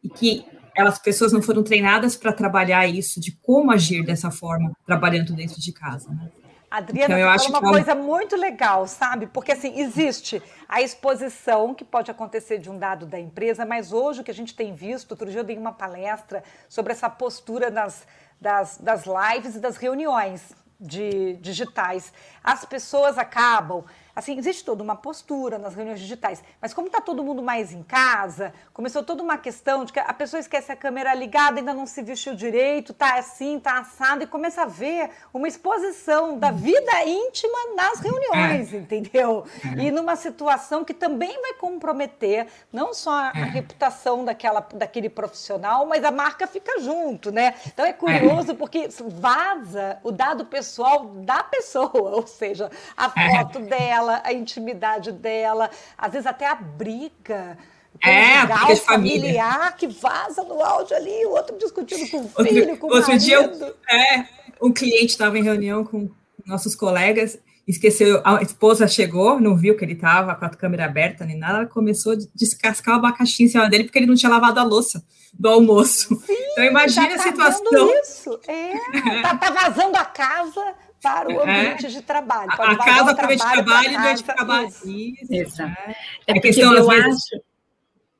[0.04, 4.72] e que elas pessoas não foram treinadas para trabalhar isso, de como agir dessa forma,
[4.86, 6.10] trabalhando dentro de casa.
[6.10, 6.30] Né?
[6.70, 7.60] Adriana, então, eu acho uma.
[7.60, 9.28] É coisa muito legal, sabe?
[9.28, 14.22] Porque assim, existe a exposição que pode acontecer de um dado da empresa, mas hoje
[14.22, 17.70] o que a gente tem visto, outro dia eu dei uma palestra sobre essa postura
[17.70, 18.08] das,
[18.42, 22.14] das, das lives e das reuniões de digitais.
[22.44, 23.84] As pessoas acabam
[24.16, 27.82] Assim, existe toda uma postura nas reuniões digitais, mas como está todo mundo mais em
[27.82, 31.88] casa, começou toda uma questão de que a pessoa esquece a câmera ligada, ainda não
[31.88, 37.04] se vestiu direito, tá assim, tá assado, e começa a ver uma exposição da vida
[37.06, 38.78] íntima nas reuniões, é.
[38.78, 39.46] entendeu?
[39.66, 39.82] É.
[39.82, 43.44] E numa situação que também vai comprometer não só a, é.
[43.46, 47.56] reputação daquela, daquele profissional, mas a marca fica junto, né?
[47.66, 54.03] Então é curioso porque vaza o dado pessoal da pessoa, ou seja, a foto dela
[54.04, 57.58] dela, a intimidade dela, às vezes até a briga.
[58.02, 59.72] É, briga de familiar família.
[59.78, 63.12] que vaza no áudio ali, o outro discutindo com o filho, outro, com o outro
[63.12, 63.24] marido.
[63.24, 64.26] dia, é,
[64.62, 66.10] um cliente estava em reunião com
[66.46, 71.24] nossos colegas, esqueceu, a esposa chegou, não viu que ele estava com a câmera aberta
[71.24, 74.32] nem nada, ela começou a descascar o abacaxi em cima dele porque ele não tinha
[74.32, 76.16] lavado a louça do almoço.
[76.26, 77.90] Sim, então imagine tá a situação.
[78.02, 78.40] Isso.
[78.48, 78.74] É,
[79.22, 81.44] tá, tá vazando a casa para o é.
[81.44, 81.90] ambiente é.
[81.90, 82.52] de trabalho.
[82.56, 84.68] Pode a casa para o ambiente de trabalho e o ambiente de trabalho.
[84.68, 84.90] Isso.
[84.90, 85.34] Isso.
[85.34, 85.82] Exato.
[85.86, 85.96] É,
[86.28, 87.06] é porque questão, eu vezes...
[87.06, 87.44] acho...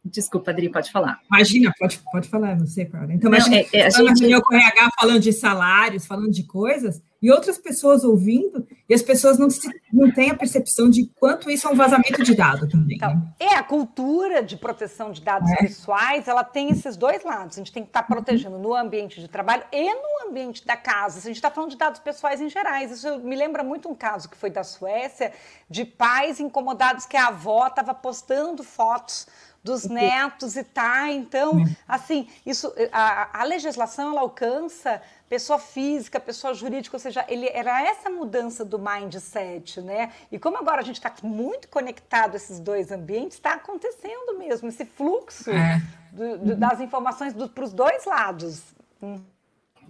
[0.06, 1.22] Desculpa, Adri, pode falar.
[1.32, 3.14] Imagina, pode, pode falar, não sei, Clara.
[3.14, 4.26] Então, imagina, é, é, a gente...
[4.26, 9.40] o RH falando de salários, falando de coisas, e outras pessoas ouvindo, e as pessoas
[9.40, 12.98] não, se, não têm a percepção de quanto isso é um vazamento de dados também.
[12.98, 13.34] Então, né?
[13.40, 15.56] É, a cultura de proteção de dados é.
[15.56, 17.56] pessoais, ela tem esses dois lados.
[17.56, 21.20] A gente tem que estar protegendo no ambiente de trabalho e no ambiente da casa.
[21.20, 22.92] A gente está falando de dados pessoais em gerais.
[22.92, 25.32] Isso me lembra muito um caso que foi da Suécia,
[25.70, 29.28] de pais incomodados que a avó estava postando fotos
[29.64, 31.10] dos netos e tá.
[31.10, 37.50] Então, assim, isso a, a legislação ela alcança pessoa física, pessoa jurídica, ou seja, ele
[37.52, 40.12] era essa mudança do mindset, né?
[40.32, 44.68] E como agora a gente está muito conectado a esses dois ambientes, está acontecendo mesmo
[44.68, 45.82] esse fluxo é.
[46.12, 48.62] do, do, das informações para os dois lados.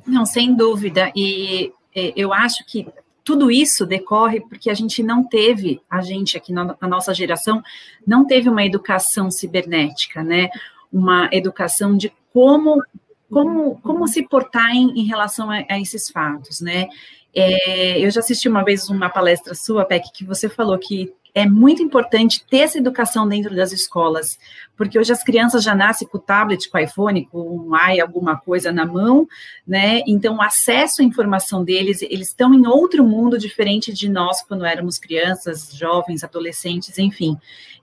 [0.06, 1.12] Não, sem dúvida.
[1.16, 2.88] E eu acho que
[3.24, 7.62] tudo isso decorre porque a gente não teve, a gente aqui na, na nossa geração,
[8.06, 10.50] não teve uma educação cibernética, né?
[10.92, 12.82] Uma educação de como
[13.30, 16.88] como, como se portar em, em relação a, a, esses fatos, né?
[17.34, 21.48] É, eu já assisti uma vez uma palestra sua, Peck, que você falou que é
[21.48, 24.38] muito importante ter essa educação dentro das escolas,
[24.78, 28.00] porque hoje as crianças já nascem com o tablet, com o iPhone, com um i,
[28.00, 29.28] alguma coisa na mão,
[29.66, 30.02] né?
[30.06, 34.64] Então, o acesso à informação deles, eles estão em outro mundo diferente de nós quando
[34.64, 37.36] éramos crianças, jovens, adolescentes, enfim.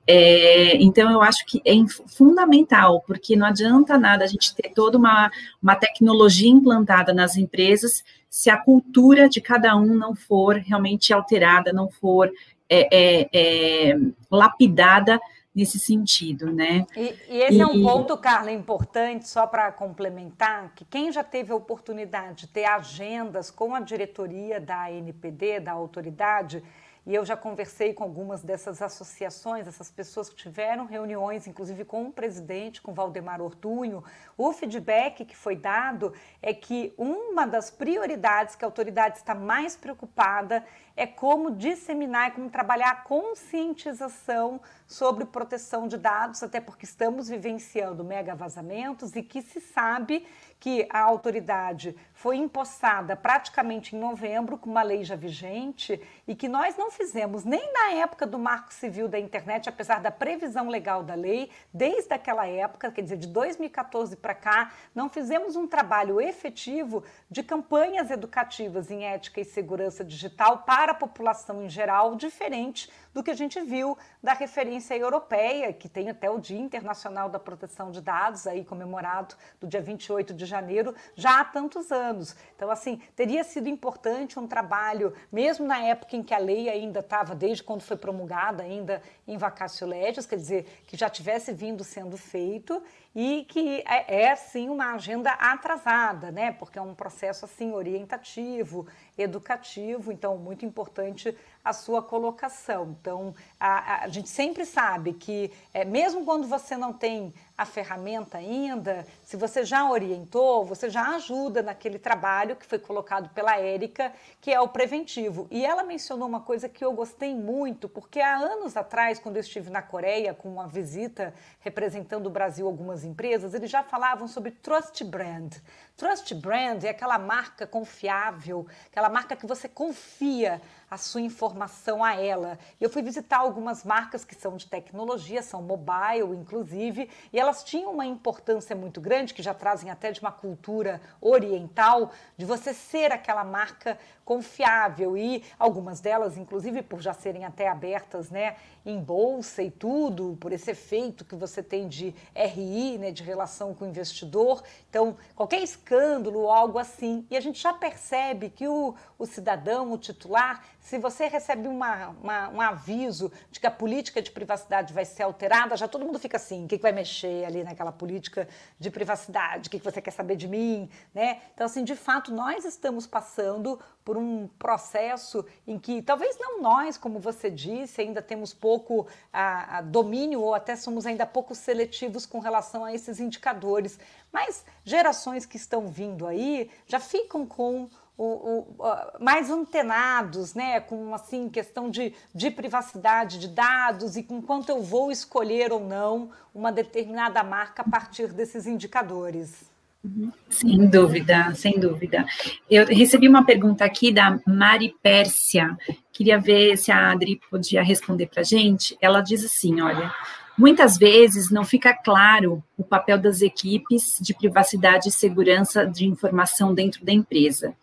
[0.07, 1.75] É, então, eu acho que é
[2.07, 8.05] fundamental, porque não adianta nada a gente ter toda uma, uma tecnologia implantada nas empresas
[8.29, 12.31] se a cultura de cada um não for realmente alterada, não for
[12.70, 13.98] é, é, é,
[14.30, 15.20] lapidada
[15.54, 16.87] nesse sentido, né?
[16.96, 21.24] E, e esse e, é um ponto, Carla, importante, só para complementar, que quem já
[21.24, 26.62] teve a oportunidade de ter agendas com a diretoria da ANPD, da autoridade,
[27.07, 32.05] e eu já conversei com algumas dessas associações, essas pessoas que tiveram reuniões, inclusive com
[32.05, 34.05] o presidente, com Valdemar Ortunho.
[34.37, 39.77] O feedback que foi dado é que uma das prioridades que a autoridade está mais
[39.77, 40.65] preocupada
[40.97, 48.05] é como disseminar, como trabalhar a conscientização sobre proteção de dados, até porque estamos vivenciando
[48.05, 50.27] mega vazamentos e que se sabe
[50.61, 56.49] que a autoridade foi empossada praticamente em novembro, com uma lei já vigente, e que
[56.49, 61.03] nós não fizemos nem na época do Marco Civil da Internet, apesar da previsão legal
[61.03, 66.20] da lei, desde aquela época, quer dizer, de 2014 para cá, não fizemos um trabalho
[66.20, 72.90] efetivo de campanhas educativas em ética e segurança digital para a população em geral, diferente
[73.12, 77.38] do que a gente viu da referência europeia, que tem até o Dia Internacional da
[77.38, 82.37] Proteção de Dados, aí comemorado do dia 28 de janeiro, já há tantos anos.
[82.55, 87.01] Então, assim, teria sido importante um trabalho, mesmo na época em que a lei ainda
[87.01, 91.83] estava, desde quando foi promulgada, ainda em vacácio legis, quer dizer, que já tivesse vindo
[91.83, 92.83] sendo feito
[93.14, 96.53] e que é, é sim uma agenda atrasada, né?
[96.53, 98.87] Porque é um processo assim orientativo,
[99.18, 102.96] educativo, então muito importante a sua colocação.
[103.01, 108.38] Então, a, a gente sempre sabe que, é, mesmo quando você não tem a ferramenta
[108.38, 114.14] ainda, se você já orientou, você já ajuda naquele trabalho que foi colocado pela Érica,
[114.40, 115.46] que é o preventivo.
[115.51, 119.40] E ela mencionou uma coisa que eu gostei muito, porque há anos atrás, quando eu
[119.40, 124.53] estive na Coreia com uma visita representando o Brasil algumas empresas, eles já falavam sobre
[124.53, 125.57] trust brand.
[126.01, 130.59] Trust brand é aquela marca confiável, aquela marca que você confia
[130.91, 132.59] a sua informação a ela.
[132.81, 137.93] Eu fui visitar algumas marcas que são de tecnologia, são mobile, inclusive, e elas tinham
[137.93, 143.13] uma importância muito grande, que já trazem até de uma cultura oriental, de você ser
[143.13, 145.17] aquela marca confiável.
[145.17, 150.51] E algumas delas, inclusive, por já serem até abertas né, em bolsa e tudo, por
[150.51, 154.63] esse efeito que você tem de RI, né, de relação com o investidor.
[154.89, 157.26] Então, qualquer escândalo ou algo assim.
[157.31, 162.09] E a gente já percebe que o, o cidadão, o titular, se você recebe uma,
[162.09, 166.18] uma, um aviso de que a política de privacidade vai ser alterada, já todo mundo
[166.18, 169.68] fica assim: o que, que vai mexer ali naquela política de privacidade?
[169.68, 170.88] O que, que você quer saber de mim?
[171.14, 171.42] Né?
[171.54, 176.96] Então, assim, de fato, nós estamos passando por um processo em que talvez não nós,
[176.96, 182.24] como você disse, ainda temos pouco a, a domínio ou até somos ainda pouco seletivos
[182.24, 184.00] com relação a esses indicadores,
[184.33, 188.77] mas gerações que estão vindo aí já ficam com o, o,
[189.18, 194.83] mais antenados, né, com assim questão de, de privacidade de dados e com quanto eu
[194.83, 199.70] vou escolher ou não uma determinada marca a partir desses indicadores.
[200.03, 200.33] Uhum.
[200.49, 202.25] Sem dúvida, sem dúvida.
[202.70, 205.77] Eu recebi uma pergunta aqui da Mari Pérsia.
[206.11, 208.96] Queria ver se a Adri podia responder para a gente.
[209.01, 210.11] Ela diz assim: olha,
[210.57, 216.73] muitas vezes não fica claro o papel das equipes de privacidade e segurança de informação
[216.73, 217.75] dentro da empresa.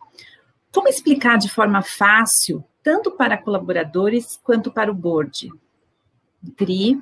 [0.77, 5.51] Como explicar de forma fácil, tanto para colaboradores quanto para o board?
[6.55, 7.01] Tri.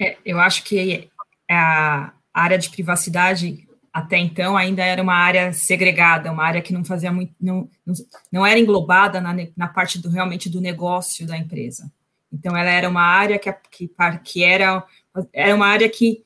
[0.00, 1.10] É, eu acho que
[1.50, 6.84] a área de privacidade até então ainda era uma área segregada, uma área que não
[6.84, 7.68] fazia muito, não,
[8.30, 11.92] não era englobada na, na parte do realmente do negócio da empresa.
[12.32, 13.90] Então ela era uma área que, que,
[14.22, 14.86] que era,
[15.32, 16.24] era uma área que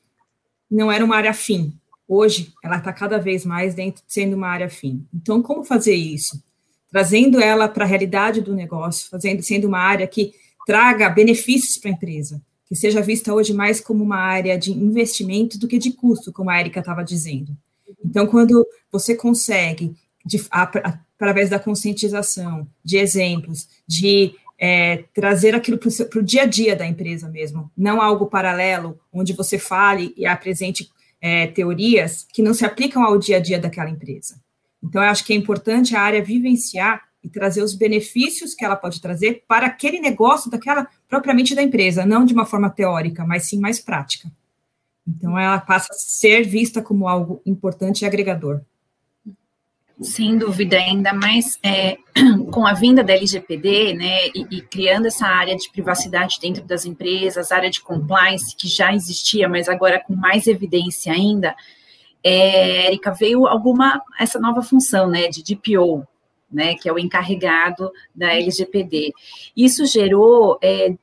[0.69, 1.75] não era uma área fim,
[2.07, 5.05] Hoje, ela está cada vez mais dentro sendo uma área fim.
[5.13, 6.41] Então, como fazer isso?
[6.89, 10.33] Trazendo ela para a realidade do negócio, fazendo sendo uma área que
[10.65, 15.57] traga benefícios para a empresa, que seja vista hoje mais como uma área de investimento
[15.57, 17.55] do que de custo, como a Erika estava dizendo.
[18.03, 26.19] Então, quando você consegue, de, através da conscientização, de exemplos, de é, trazer aquilo para
[26.19, 30.89] o dia a dia da empresa mesmo, não algo paralelo, onde você fale e apresente
[31.21, 34.39] é, teorias que não se aplicam ao dia a dia daquela empresa.
[34.83, 38.75] Então, eu acho que é importante a área vivenciar e trazer os benefícios que ela
[38.75, 43.47] pode trazer para aquele negócio daquela propriamente da empresa, não de uma forma teórica, mas
[43.47, 44.31] sim mais prática.
[45.07, 48.61] Então, ela passa a ser vista como algo importante e agregador.
[49.99, 51.97] Sem dúvida, ainda mais é,
[52.51, 56.85] com a vinda da LGPD, né, e, e, criando essa área de privacidade dentro das
[56.85, 61.55] empresas, área de compliance que já existia, mas agora com mais evidência ainda,
[62.23, 66.05] é, Erika, veio alguma, essa nova função, né, de DPO,
[66.51, 69.13] né, que é o encarregado da LGPD.
[69.55, 70.93] Isso gerou é,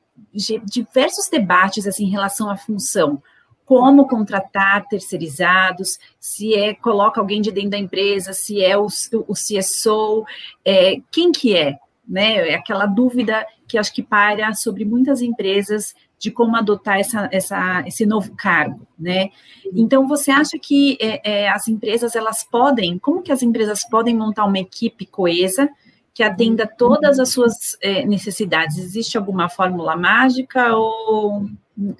[0.63, 3.21] diversos debates, assim, em relação à função,
[3.65, 9.33] como contratar terceirizados, se é coloca alguém de dentro da empresa, se é o, o
[9.33, 10.23] CSO,
[10.63, 12.49] é, quem que é, né?
[12.49, 17.83] É aquela dúvida que acho que paira sobre muitas empresas de como adotar essa, essa,
[17.85, 19.29] esse novo cargo, né?
[19.73, 24.15] Então, você acha que é, é, as empresas, elas podem, como que as empresas podem
[24.15, 25.69] montar uma equipe coesa
[26.13, 28.77] que atenda todas as suas é, necessidades?
[28.77, 31.49] Existe alguma fórmula mágica ou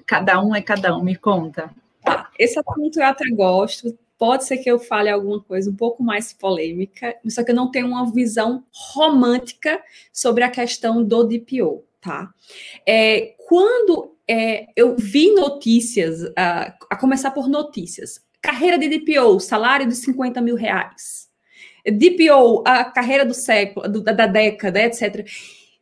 [0.06, 1.70] Cada um é cada um, me conta.
[2.04, 3.96] Tá, esse assunto eu até gosto.
[4.18, 7.70] Pode ser que eu fale alguma coisa um pouco mais polêmica, só que eu não
[7.70, 9.78] tenho uma visão romântica
[10.10, 12.32] sobre a questão do DPO, tá?
[12.86, 19.86] É, quando é, eu vi notícias, uh, a começar por notícias, carreira de DPO, salário
[19.86, 21.28] de 50 mil reais.
[21.84, 25.26] DPO, a carreira do século, do, da década, etc.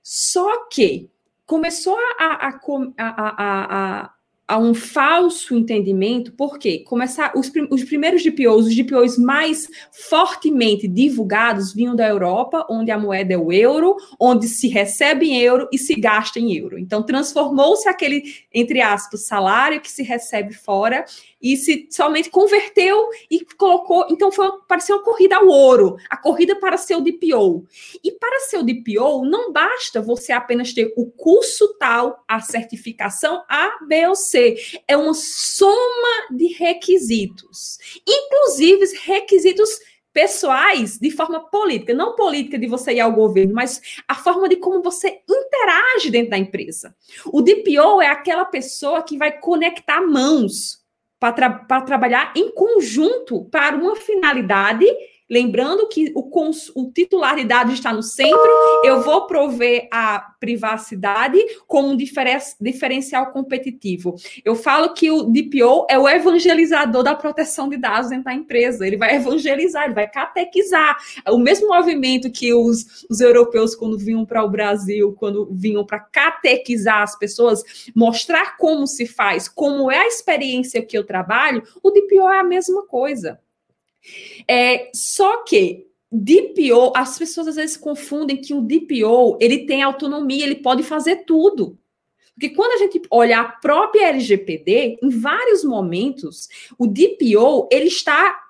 [0.03, 1.11] Só que
[1.47, 2.61] começou a, a,
[2.99, 4.11] a,
[4.47, 11.73] a um falso entendimento, porque começar os, os primeiros DPOs, os DPOs mais fortemente divulgados
[11.73, 15.79] vinham da Europa, onde a moeda é o euro, onde se recebe em euro e
[15.79, 16.79] se gasta em euro.
[16.79, 18.23] Então transformou-se aquele
[18.53, 21.05] entre aspas salário que se recebe fora
[21.45, 24.07] e se somente converteu e colocou.
[24.11, 27.67] Então, foi parecia uma corrida ao ouro, a corrida para ser o DPO.
[28.03, 33.45] E para ser o DPO, não basta você apenas ter o curso tal, a certificação
[33.47, 34.57] A, B ou C.
[34.89, 37.79] É uma soma de requisitos,
[38.09, 39.69] inclusive requisitos
[40.15, 44.57] pessoais de forma política, não política de você ir ao governo, mas a forma de
[44.57, 46.95] como você interage dentro da empresa.
[47.27, 50.84] O DPO é aquela pessoa que vai conectar mãos,
[51.33, 54.85] para tra trabalhar em conjunto para uma finalidade
[55.29, 56.31] Lembrando que o,
[56.75, 58.39] o titular de dados está no centro,
[58.85, 64.17] eu vou prover a privacidade como um diferen diferencial competitivo.
[64.45, 68.87] Eu falo que o DPO é o evangelizador da proteção de dados dentro da empresa.
[68.87, 70.97] Ele vai evangelizar, ele vai catequizar.
[71.29, 76.01] O mesmo movimento que os, os europeus, quando vinham para o Brasil, quando vinham para
[76.01, 77.63] catequizar as pessoas,
[77.95, 82.45] mostrar como se faz, como é a experiência que eu trabalho, o DPO é a
[82.45, 83.39] mesma coisa.
[84.49, 90.45] É, só que DPO, as pessoas às vezes confundem que o DPO ele tem autonomia,
[90.45, 91.79] ele pode fazer tudo.
[92.35, 96.49] Porque quando a gente olha a própria LGPD, em vários momentos,
[96.79, 98.41] o DPO ele está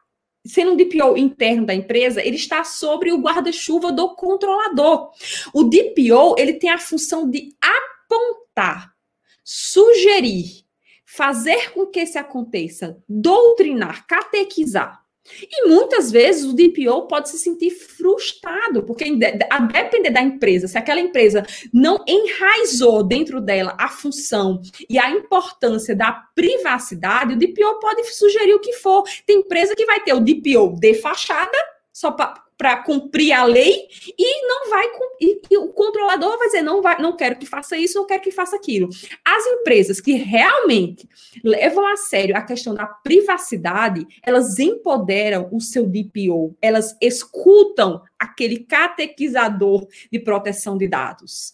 [0.46, 5.10] sendo um DPO interno da empresa, ele está sobre o guarda-chuva do controlador.
[5.54, 8.94] O DPO ele tem a função de apontar,
[9.42, 10.64] sugerir,
[11.04, 15.03] fazer com que isso aconteça, doutrinar, catequizar.
[15.40, 19.04] E muitas vezes o DPO pode se sentir frustrado, porque
[19.50, 25.10] a depender da empresa, se aquela empresa não enraizou dentro dela a função e a
[25.10, 29.04] importância da privacidade, o DPO pode sugerir o que for.
[29.26, 31.56] Tem empresa que vai ter o DPO de fachada,
[31.90, 33.88] só para para cumprir a lei
[34.18, 34.86] e não vai
[35.20, 38.22] e, e, o controlador vai dizer não vai não quero que faça isso não quero
[38.22, 38.88] que faça aquilo.
[39.24, 41.08] As empresas que realmente
[41.42, 48.60] levam a sério a questão da privacidade elas empoderam o seu DPO elas escutam aquele
[48.60, 51.52] catequizador de proteção de dados.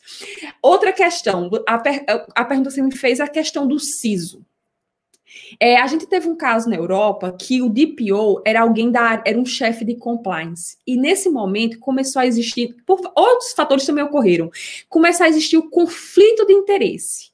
[0.63, 4.45] Outra questão a, per, a pergunta que você me fez é a questão do CISO
[5.59, 9.39] é, a gente teve um caso na Europa que o DPO era alguém da era
[9.39, 10.77] um chefe de compliance.
[10.87, 14.51] E nesse momento começou a existir, por, outros fatores também ocorreram,
[14.89, 17.31] começou a existir o conflito de interesse.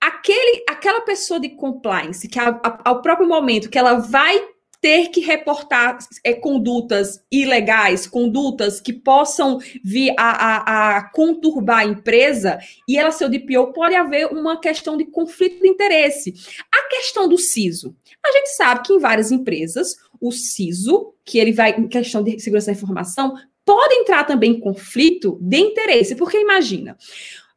[0.00, 4.40] Aquele, aquela pessoa de compliance, que a, a, ao próprio momento que ela vai
[4.80, 11.84] ter que reportar é, condutas ilegais, condutas que possam vir a, a, a, conturbar a
[11.84, 12.58] empresa
[12.88, 16.34] e ela ser o DPO, pode haver uma questão de conflito de interesse.
[16.72, 17.94] A questão do CISO.
[18.24, 22.38] A gente sabe que em várias empresas, o CISO, que ele vai em questão de
[22.40, 26.96] segurança da informação, pode entrar também em conflito de interesse, porque imagina,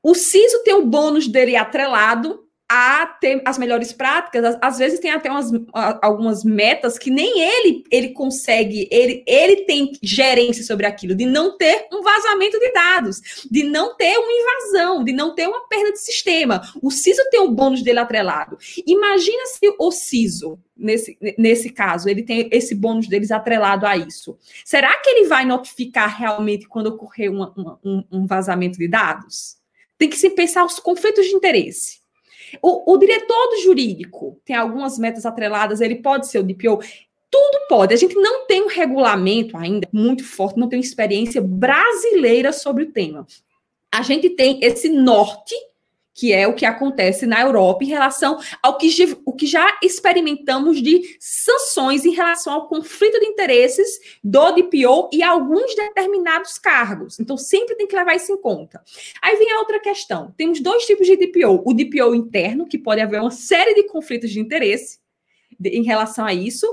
[0.02, 5.10] o CISO tem o bônus dele atrelado a ter as melhores práticas, às, vezes tem
[5.10, 5.50] até umas,
[6.04, 11.58] algumas metas que nem ele ele consegue, ele, ele tem gerência sobre aquilo, de não
[11.58, 15.94] ter um vazamento de dados, de não ter uma invasão, de não ter uma perda
[15.94, 16.62] de sistema.
[16.80, 18.58] O CISO tem o bônus dele atrelado.
[18.86, 24.38] Imagina se o CISO, nesse, nesse caso, ele tem esse bônus deles atrelado a isso.
[24.64, 29.58] Será que ele vai notificar realmente quando ocorrer uma, uma, um, um vazamento de dados?
[29.98, 31.99] Tem que se pensar os conflitos de interesse.
[32.62, 36.80] O, o diretor do jurídico tem algumas metas atreladas, ele pode ser o DPO.
[37.32, 37.94] Tudo pode.
[37.94, 42.92] A gente não tem um regulamento ainda muito forte, não tem experiência brasileira sobre o
[42.92, 43.26] tema.
[43.92, 45.56] A gente tem esse norte
[46.20, 48.90] que é o que acontece na Europa em relação ao que,
[49.26, 53.88] o que já experimentamos de sanções em relação ao conflito de interesses
[54.22, 57.22] do DPO e alguns determinados cargos.
[57.22, 58.84] Então, sempre tem que levar isso em conta.
[59.22, 60.34] Aí vem a outra questão.
[60.36, 61.64] Temos dois tipos de DPO.
[61.66, 65.00] O DPO interno, que pode haver uma série de conflitos de interesse,
[65.64, 66.66] em relação a isso.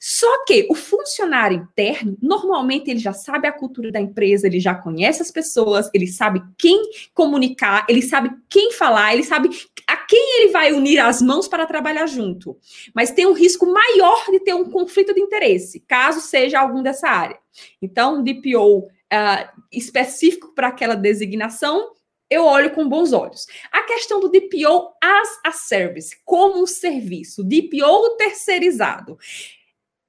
[0.00, 4.74] Só que o funcionário interno, normalmente ele já sabe a cultura da empresa, ele já
[4.74, 9.48] conhece as pessoas, ele sabe quem comunicar, ele sabe quem falar, ele sabe
[9.86, 12.56] a quem ele vai unir as mãos para trabalhar junto.
[12.94, 17.08] Mas tem um risco maior de ter um conflito de interesse, caso seja algum dessa
[17.08, 17.38] área.
[17.82, 21.92] Então, um DPO uh, ah, específico para aquela designação
[22.30, 23.46] eu olho com bons olhos.
[23.70, 29.18] A questão do DPO as a service, como um serviço, DPO terceirizado.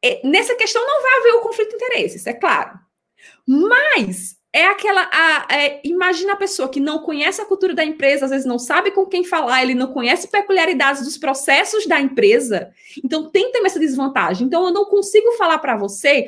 [0.04, 2.80] É, nessa questão não vai haver o conflito de interesse interesse, isso é claro.
[3.46, 5.10] Mas é aquela.
[5.12, 8.58] A, é, imagina a pessoa que não conhece a cultura da empresa, às vezes não
[8.58, 12.72] sabe com quem falar, ele não conhece peculiaridades dos processos da empresa,
[13.04, 14.48] então tem também essa desvantagem.
[14.48, 16.28] Então, eu não consigo falar para você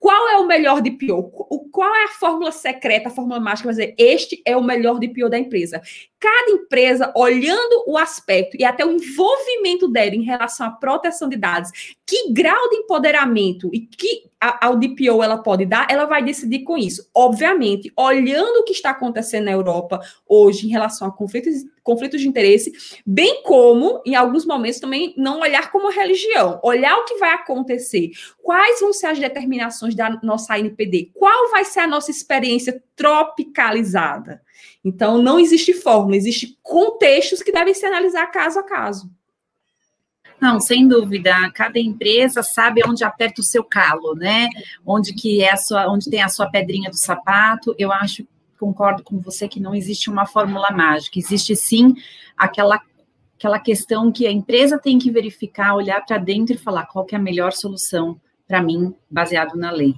[0.00, 1.24] qual é o melhor DPO?
[1.70, 5.28] Qual é a fórmula secreta, a fórmula mágica para dizer este é o melhor DPO
[5.28, 5.82] da empresa?
[6.18, 11.36] Cada empresa, olhando o aspecto e até o envolvimento dela em relação à proteção de
[11.36, 11.70] dados,
[12.10, 16.76] que grau de empoderamento e que a, DPO ela pode dar, ela vai decidir com
[16.76, 17.08] isso.
[17.14, 21.54] Obviamente, olhando o que está acontecendo na Europa hoje em relação a conflitos,
[21.84, 22.72] conflitos de interesse,
[23.06, 28.10] bem como, em alguns momentos, também não olhar como religião, olhar o que vai acontecer,
[28.42, 34.42] quais vão ser as determinações da nossa ANPD, qual vai ser a nossa experiência tropicalizada.
[34.84, 39.19] Então, não existe fórmula, existe contextos que devem ser analisados caso a caso.
[40.40, 41.50] Não, sem dúvida.
[41.52, 44.48] Cada empresa sabe onde aperta o seu calo, né?
[44.86, 47.74] Onde que é a sua, onde tem a sua pedrinha do sapato.
[47.78, 48.26] Eu acho,
[48.58, 51.18] concordo com você que não existe uma fórmula mágica.
[51.18, 51.94] Existe sim
[52.36, 52.80] aquela
[53.36, 57.14] aquela questão que a empresa tem que verificar, olhar para dentro e falar qual que
[57.14, 58.20] é a melhor solução
[58.50, 59.94] para mim, baseado na lei.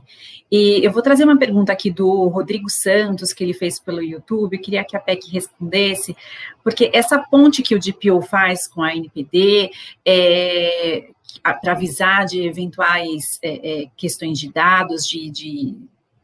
[0.51, 4.59] E eu vou trazer uma pergunta aqui do Rodrigo Santos, que ele fez pelo YouTube,
[4.59, 6.15] queria que a PEC respondesse,
[6.63, 9.71] porque essa ponte que o DPO faz com a NPD,
[10.05, 11.09] é,
[11.43, 15.75] para avisar de eventuais é, é, questões de dados, de, de,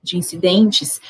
[0.03, 1.01] de incidentes,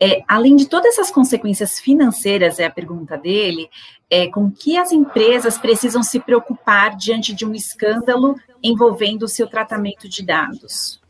[0.00, 3.68] é, além de todas essas consequências financeiras, é a pergunta dele,
[4.08, 9.48] é, com que as empresas precisam se preocupar diante de um escândalo envolvendo o seu
[9.48, 11.00] tratamento de dados?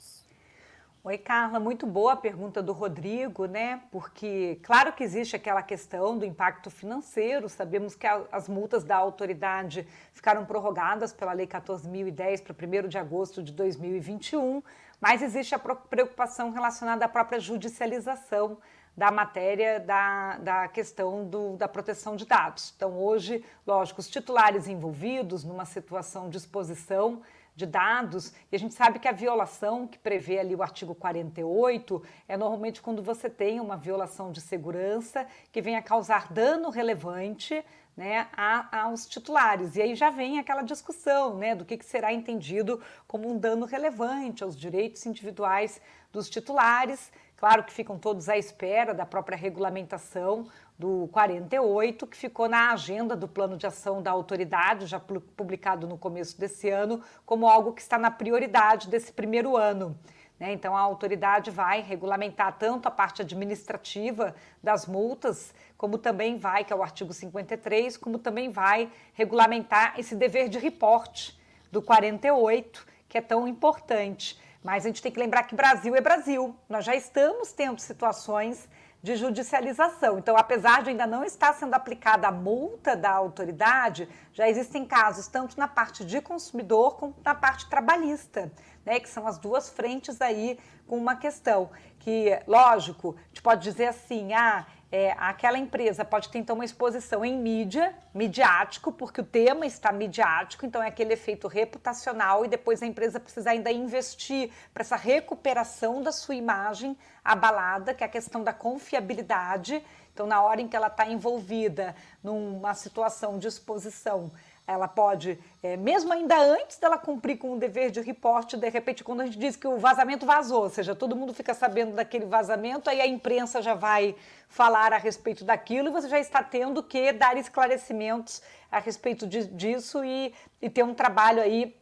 [1.05, 3.81] Oi, Carla, muito boa a pergunta do Rodrigo, né?
[3.91, 8.97] Porque, claro que existe aquela questão do impacto financeiro, sabemos que a, as multas da
[8.97, 14.63] autoridade ficaram prorrogadas pela Lei 14.010 para 1 de agosto de 2021,
[15.01, 18.59] mas existe a preocupação relacionada à própria judicialização
[18.99, 22.75] da matéria da, da questão do, da proteção de dados.
[22.77, 27.23] Então, hoje, lógico, os titulares envolvidos numa situação de exposição
[27.55, 32.03] de dados, e a gente sabe que a violação que prevê ali o artigo 48
[32.27, 37.65] é normalmente quando você tem uma violação de segurança que venha causar dano relevante
[37.97, 38.27] né,
[38.73, 39.77] aos titulares.
[39.77, 43.65] E aí já vem aquela discussão né, do que, que será entendido como um dano
[43.65, 45.81] relevante aos direitos individuais
[46.13, 47.13] dos titulares.
[47.39, 53.15] Claro que ficam todos à espera da própria regulamentação do 48, que ficou na agenda
[53.15, 57.81] do plano de ação da autoridade, já publicado no começo desse ano, como algo que
[57.81, 59.97] está na prioridade desse primeiro ano.
[60.39, 60.53] Né?
[60.53, 66.73] Então, a autoridade vai regulamentar tanto a parte administrativa das multas, como também vai, que
[66.73, 71.39] é o artigo 53, como também vai regulamentar esse dever de reporte
[71.71, 74.37] do 48, que é tão importante.
[74.63, 76.55] Mas a gente tem que lembrar que Brasil é Brasil.
[76.69, 78.69] Nós já estamos tendo situações
[79.03, 80.19] de judicialização.
[80.19, 85.29] Então, apesar de ainda não estar sendo aplicada a multa da autoridade, já existem casos
[85.29, 88.51] tanto na parte de consumidor como na parte trabalhista,
[88.85, 93.63] né, que são as duas frentes aí com uma questão que, lógico, a gente pode
[93.63, 99.21] dizer assim, ah, é, aquela empresa pode ter então uma exposição em mídia, midiático, porque
[99.21, 103.71] o tema está midiático, então é aquele efeito reputacional e depois a empresa precisa ainda
[103.71, 109.85] investir para essa recuperação da sua imagem abalada, que é a questão da confiabilidade.
[110.15, 114.33] Então, na hora em que ela está envolvida numa situação de exposição
[114.69, 119.03] ela pode, é, mesmo ainda antes dela cumprir com o dever de reporte, de repente,
[119.03, 122.27] quando a gente diz que o vazamento vazou, ou seja, todo mundo fica sabendo daquele
[122.27, 124.15] vazamento, aí a imprensa já vai
[124.47, 129.47] falar a respeito daquilo e você já está tendo que dar esclarecimentos a respeito de,
[129.47, 131.75] disso e, e ter um trabalho aí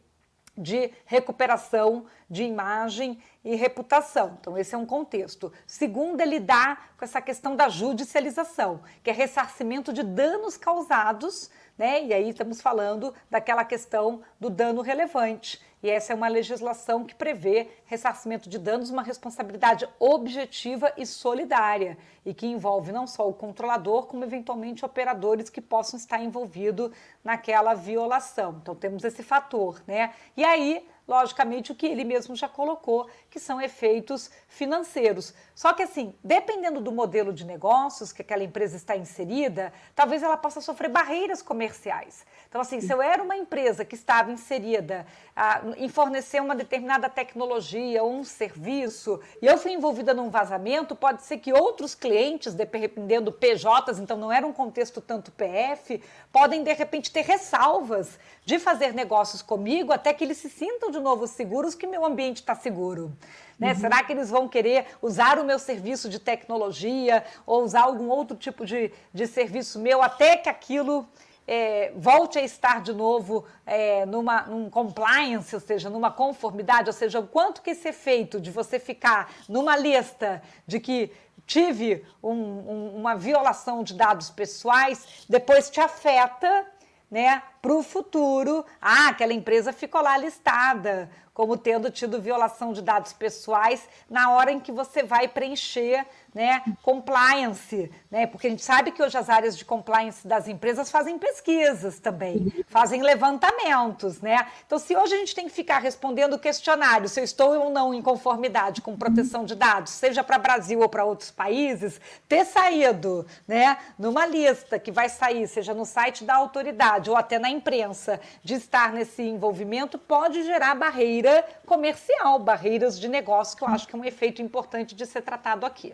[0.57, 4.37] de recuperação de imagem e reputação.
[4.39, 5.53] Então, esse é um contexto.
[5.67, 12.03] Segundo, é lidar com essa questão da judicialização, que é ressarcimento de danos causados né?
[12.03, 15.61] E aí estamos falando daquela questão do dano relevante.
[15.81, 21.97] E essa é uma legislação que prevê ressarcimento de danos, uma responsabilidade objetiva e solidária,
[22.25, 26.91] e que envolve não só o controlador, como eventualmente operadores que possam estar envolvidos
[27.23, 28.57] naquela violação.
[28.61, 30.13] Então temos esse fator, né?
[30.35, 35.33] E aí logicamente, o que ele mesmo já colocou, que são efeitos financeiros.
[35.55, 40.35] Só que, assim, dependendo do modelo de negócios que aquela empresa está inserida, talvez ela
[40.35, 42.25] possa sofrer barreiras comerciais.
[42.49, 45.05] Então, assim, se eu era uma empresa que estava inserida
[45.35, 50.95] ah, em fornecer uma determinada tecnologia ou um serviço, e eu fui envolvida num vazamento,
[50.95, 56.01] pode ser que outros clientes, dependendo PJs, então não era um contexto tanto PF,
[56.31, 60.96] podem, de repente, ter ressalvas de fazer negócios comigo até que eles se sintam de
[61.01, 63.11] novo seguros que meu ambiente está seguro?
[63.59, 63.73] Né?
[63.73, 63.79] Uhum.
[63.79, 68.37] Será que eles vão querer usar o meu serviço de tecnologia ou usar algum outro
[68.37, 71.07] tipo de, de serviço meu até que aquilo
[71.47, 76.93] é, volte a estar de novo é, numa num compliance, ou seja, numa conformidade, ou
[76.93, 81.11] seja, o quanto que esse efeito de você ficar numa lista de que
[81.45, 86.65] tive um, um, uma violação de dados pessoais, depois te afeta
[87.09, 88.65] né, para o futuro.
[88.81, 94.51] Ah, aquela empresa ficou lá listada como tendo tido violação de dados pessoais na hora
[94.51, 98.27] em que você vai preencher né, compliance, né?
[98.27, 102.51] Porque a gente sabe que hoje as áreas de compliance das empresas fazem pesquisas também,
[102.67, 104.47] fazem levantamentos, né?
[104.65, 107.93] Então, se hoje a gente tem que ficar respondendo questionário se eu estou ou não
[107.93, 113.25] em conformidade com proteção de dados, seja para Brasil ou para outros países, ter saído,
[113.47, 118.19] né, numa lista que vai sair, seja no site da autoridade ou até na imprensa,
[118.43, 121.26] de estar nesse envolvimento, pode gerar barreira
[121.65, 125.65] comercial, barreiras de negócio, que eu acho que é um efeito importante de ser tratado
[125.65, 125.93] aqui.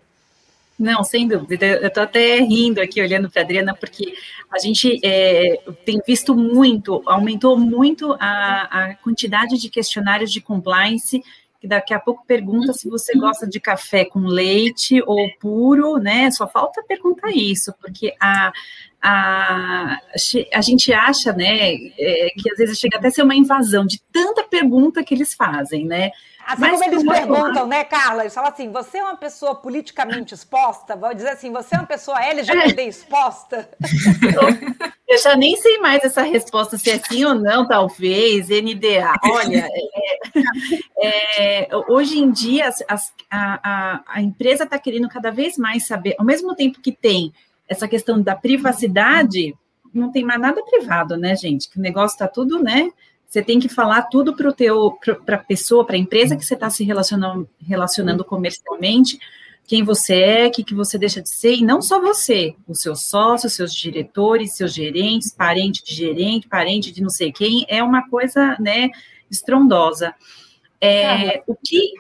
[0.77, 1.65] Não, sem dúvida.
[1.65, 4.13] Eu estou até rindo aqui, olhando para a Adriana, porque
[4.51, 11.23] a gente é, tem visto muito, aumentou muito a, a quantidade de questionários de compliance
[11.63, 16.29] que daqui a pouco pergunta se você gosta de café com leite ou puro, né?
[16.29, 18.51] Só falta perguntar isso, porque a,
[19.01, 19.97] a,
[20.53, 24.01] a gente acha, né, é, que às vezes chega até a ser uma invasão de
[24.11, 26.11] tanta pergunta que eles fazem, né?
[26.45, 28.23] Assim Mas como eles perguntam, né, Carla?
[28.23, 30.95] Eles falam assim: você é uma pessoa politicamente exposta?
[30.95, 32.87] Vou dizer assim: você é uma pessoa LGBT é.
[32.87, 33.69] exposta?
[35.07, 39.13] Eu já nem sei mais essa resposta, se é sim ou não, talvez, NDA.
[39.23, 39.69] Olha,
[40.97, 45.85] é, é, hoje em dia as, a, a, a empresa está querendo cada vez mais
[45.85, 47.31] saber, ao mesmo tempo que tem
[47.69, 49.55] essa questão da privacidade,
[49.93, 51.69] não tem mais nada privado, né, gente?
[51.69, 52.89] Que o negócio está tudo, né?
[53.33, 54.91] Você tem que falar tudo para o teu,
[55.25, 59.17] para a pessoa, para a empresa que você está se relacionando, relacionando comercialmente,
[59.65, 62.79] quem você é, o que, que você deixa de ser, e não só você, os
[62.79, 67.81] seus sócios, seus diretores, seus gerentes, parente de gerente, parente de não sei quem, é
[67.81, 68.91] uma coisa, né,
[69.31, 70.13] estrondosa.
[70.79, 71.91] É, o que.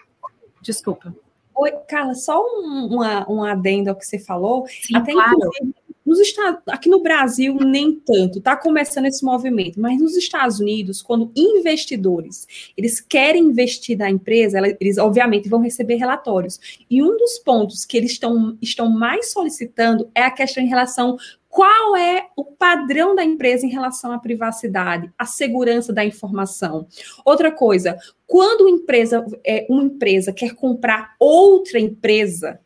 [0.61, 1.15] Desculpa.
[1.55, 4.67] Oi, Carla, só um, uma, um adendo ao que você falou.
[4.67, 5.33] Sim, Até claro.
[5.33, 5.75] inclusive,
[6.05, 11.01] nos Estados, aqui no Brasil, nem tanto, está começando esse movimento, mas nos Estados Unidos,
[11.01, 12.45] quando investidores
[12.75, 16.59] eles querem investir na empresa, eles obviamente vão receber relatórios.
[16.89, 21.17] E um dos pontos que eles estão, estão mais solicitando é a questão em relação
[21.53, 26.87] qual é o padrão da empresa em relação à privacidade, à segurança da informação.
[27.23, 27.95] Outra coisa,
[28.25, 32.59] quando uma empresa, é, uma empresa quer comprar outra empresa,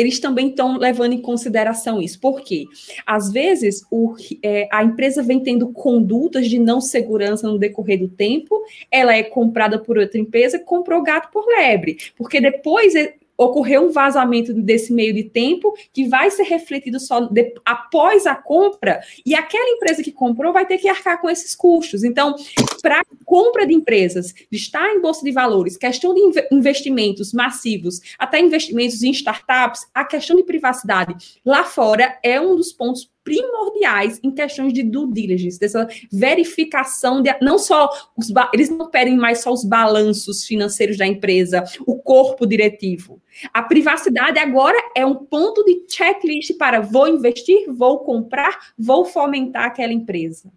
[0.00, 2.18] eles também estão levando em consideração isso.
[2.18, 2.64] Por quê?
[3.06, 8.08] Às vezes, o, é, a empresa vem tendo condutas de não segurança no decorrer do
[8.08, 12.94] tempo, ela é comprada por outra empresa, comprou gato por lebre, porque depois
[13.40, 18.34] ocorreu um vazamento desse meio de tempo que vai ser refletido só de, após a
[18.34, 22.04] compra e aquela empresa que comprou vai ter que arcar com esses custos.
[22.04, 22.34] Então,
[22.82, 26.20] para compra de empresas, de estar em bolsa de valores, questão de
[26.52, 32.72] investimentos massivos, até investimentos em startups, a questão de privacidade lá fora é um dos
[32.72, 38.90] pontos primordiais em questões de due diligence, dessa verificação de não só os eles não
[38.90, 43.20] pedem mais só os balanços financeiros da empresa, o corpo diretivo.
[43.52, 49.64] A privacidade agora é um ponto de checklist para vou investir, vou comprar, vou fomentar
[49.66, 50.50] aquela empresa.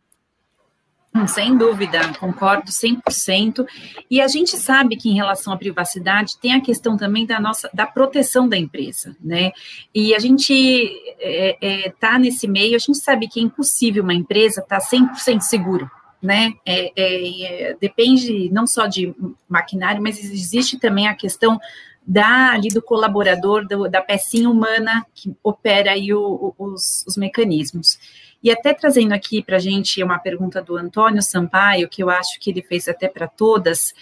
[1.28, 3.66] Sem dúvida, concordo 100%.
[4.10, 7.70] E a gente sabe que em relação à privacidade tem a questão também da nossa
[7.72, 9.52] da proteção da empresa, né?
[9.94, 14.02] E a gente está é, é, tá nesse meio, a gente sabe que é impossível
[14.02, 15.90] uma empresa estar tá 100% seguro,
[16.20, 16.54] né?
[16.66, 19.14] É, é, é, depende não só de
[19.48, 21.60] maquinário, mas existe também a questão
[22.06, 27.16] da ali do colaborador, do, da pecinha humana que opera aí o, o, os, os
[27.16, 28.00] mecanismos.
[28.44, 32.40] E até trazendo aqui para a gente uma pergunta do Antônio Sampaio, que eu acho
[32.40, 33.94] que ele fez até para todas,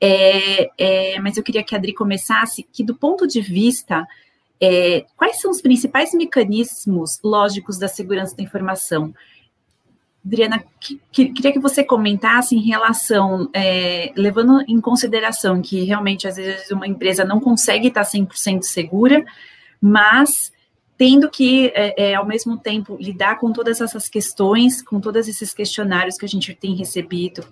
[0.00, 4.08] é, é, mas eu queria que a Adri começasse, que do ponto de vista,
[4.58, 9.14] é, quais são os principais mecanismos lógicos da segurança da informação?
[10.24, 16.26] Adriana, que, que, queria que você comentasse em relação, é, levando em consideração que realmente
[16.26, 19.24] às vezes uma empresa não consegue estar 100% segura,
[19.80, 20.52] mas
[21.00, 25.54] tendo que, é, é, ao mesmo tempo, lidar com todas essas questões, com todos esses
[25.54, 27.42] questionários que a gente tem recebido?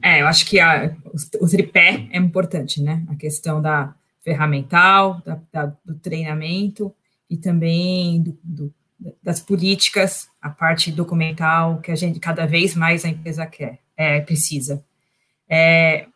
[0.00, 0.96] É, eu acho que a,
[1.38, 3.04] o, tripé é importante, né?
[3.10, 3.94] A questão da
[4.24, 6.90] ferramental, da, da, do treinamento
[7.28, 8.74] e também do, do,
[9.22, 13.78] das políticas, a parte documental que a gente cada vez mais a empresa quer.
[13.94, 14.82] é, precisa.
[15.46, 16.06] É,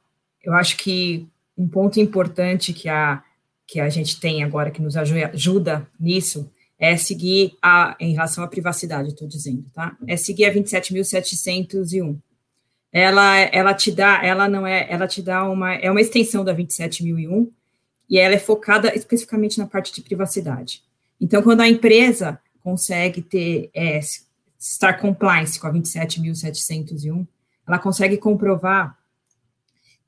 [0.43, 1.29] eu acho que
[1.59, 3.23] um ponto importante que a,
[3.71, 8.49] que a gente tem agora, que nos ajuda nisso, é seguir a, em relação à
[8.49, 9.97] privacidade, estou dizendo, tá?
[10.09, 12.19] É seguir a 27.701.
[12.93, 16.53] Ela, ela te dá, ela não é, ela te dá uma, é uma extensão da
[16.53, 17.49] 27.001
[18.09, 20.83] e ela é focada especificamente na parte de privacidade.
[21.21, 24.01] Então, quando a empresa consegue ter, é,
[24.59, 27.25] estar compliance com a 27.701,
[27.69, 28.99] ela consegue comprovar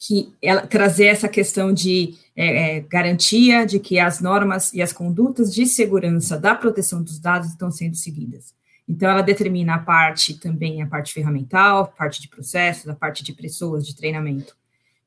[0.05, 4.93] que ela trazer essa questão de é, é, garantia de que as normas e as
[4.93, 8.53] condutas de segurança da proteção dos dados estão sendo seguidas.
[8.89, 13.23] Então, ela determina a parte também, a parte ferramental, a parte de processos, a parte
[13.23, 14.57] de pessoas, de treinamento.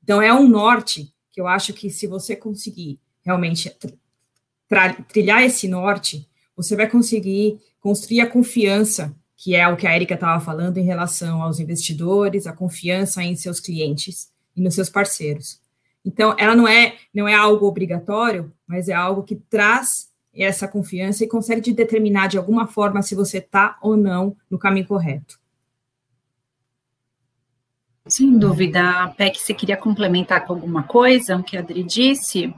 [0.01, 3.69] Então, é um norte que eu acho que se você conseguir realmente
[5.09, 6.25] trilhar esse norte,
[6.55, 10.85] você vai conseguir construir a confiança, que é o que a Erika estava falando em
[10.85, 15.59] relação aos investidores, a confiança em seus clientes, e nos seus parceiros.
[16.03, 21.23] Então, ela não é, não é algo obrigatório, mas é algo que traz essa confiança
[21.23, 25.39] e consegue te determinar de alguma forma se você está ou não no caminho correto.
[28.07, 29.11] Sem dúvida.
[29.17, 32.53] Peck, você queria complementar com alguma coisa o que a Adri disse?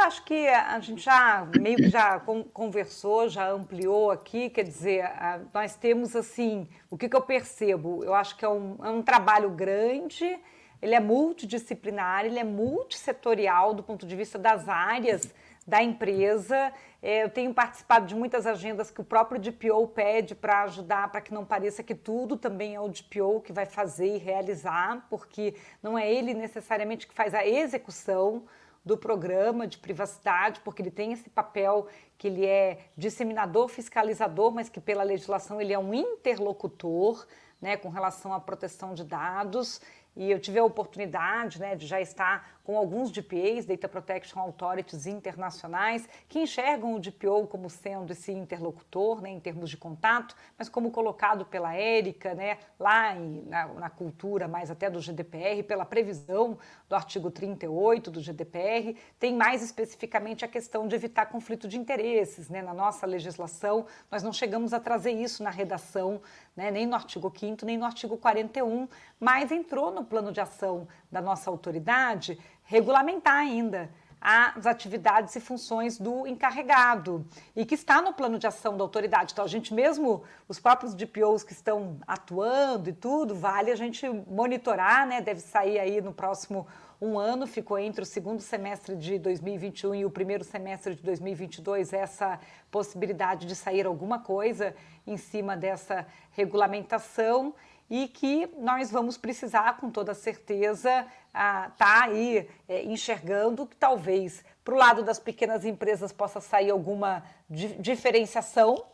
[0.00, 2.18] Acho que a gente já meio que já
[2.54, 5.04] conversou, já ampliou aqui, quer dizer,
[5.52, 8.02] nós temos assim, o que, que eu percebo?
[8.02, 10.38] Eu acho que é um, é um trabalho grande,
[10.80, 15.34] ele é multidisciplinar, ele é multissetorial do ponto de vista das áreas
[15.66, 16.72] da empresa.
[17.02, 21.20] É, eu tenho participado de muitas agendas que o próprio DPO pede para ajudar, para
[21.20, 25.54] que não pareça que tudo também é o DPO que vai fazer e realizar, porque
[25.82, 28.44] não é ele necessariamente que faz a execução
[28.84, 34.68] do programa de privacidade, porque ele tem esse papel que ele é disseminador, fiscalizador, mas
[34.68, 37.26] que pela legislação ele é um interlocutor,
[37.60, 39.80] né, com relação à proteção de dados.
[40.16, 45.06] E eu tive a oportunidade né, de já estar com alguns DPAs, Data Protection Authorities
[45.06, 50.68] internacionais, que enxergam o DPO como sendo esse interlocutor, né, em termos de contato, mas
[50.68, 55.84] como colocado pela Érica, né, lá em, na, na, cultura mais até do GDPR, pela
[55.84, 56.58] previsão
[56.88, 62.48] do artigo 38 do GDPR, tem mais especificamente a questão de evitar conflito de interesses.
[62.48, 66.20] Né, na nossa legislação, nós não chegamos a trazer isso na redação,
[66.56, 68.88] né, nem no artigo 5 nem no artigo 41,
[69.18, 72.38] mas entrou no plano de ação da nossa autoridade
[72.70, 73.90] regulamentar ainda
[74.20, 79.32] as atividades e funções do encarregado e que está no plano de ação da autoridade.
[79.32, 84.08] Então, a gente mesmo, os próprios DPOs que estão atuando e tudo, vale a gente
[84.08, 85.20] monitorar, né?
[85.20, 86.64] Deve sair aí no próximo
[87.00, 91.92] um ano, ficou entre o segundo semestre de 2021 e o primeiro semestre de 2022
[91.92, 92.38] essa
[92.70, 97.52] possibilidade de sair alguma coisa em cima dessa regulamentação
[97.90, 103.76] e que nós vamos precisar, com toda certeza, estar ah, tá aí é, enxergando que
[103.76, 108.84] talvez para o lado das pequenas empresas possa sair alguma di diferenciação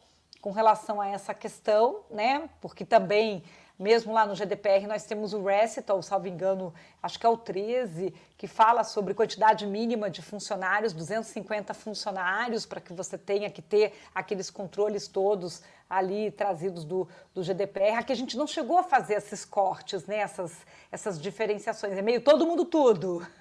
[0.40, 2.48] com relação a essa questão, né?
[2.60, 3.42] Porque também
[3.78, 6.72] mesmo lá no GDPR, nós temos o Recital, salvo engano,
[7.02, 12.80] acho que é o 13, que fala sobre quantidade mínima de funcionários, 250 funcionários, para
[12.80, 17.98] que você tenha que ter aqueles controles todos ali trazidos do, do GDPR.
[17.98, 20.18] Aqui a gente não chegou a fazer esses cortes, né?
[20.18, 20.56] essas,
[20.90, 21.96] essas diferenciações.
[21.96, 23.26] É meio todo mundo tudo.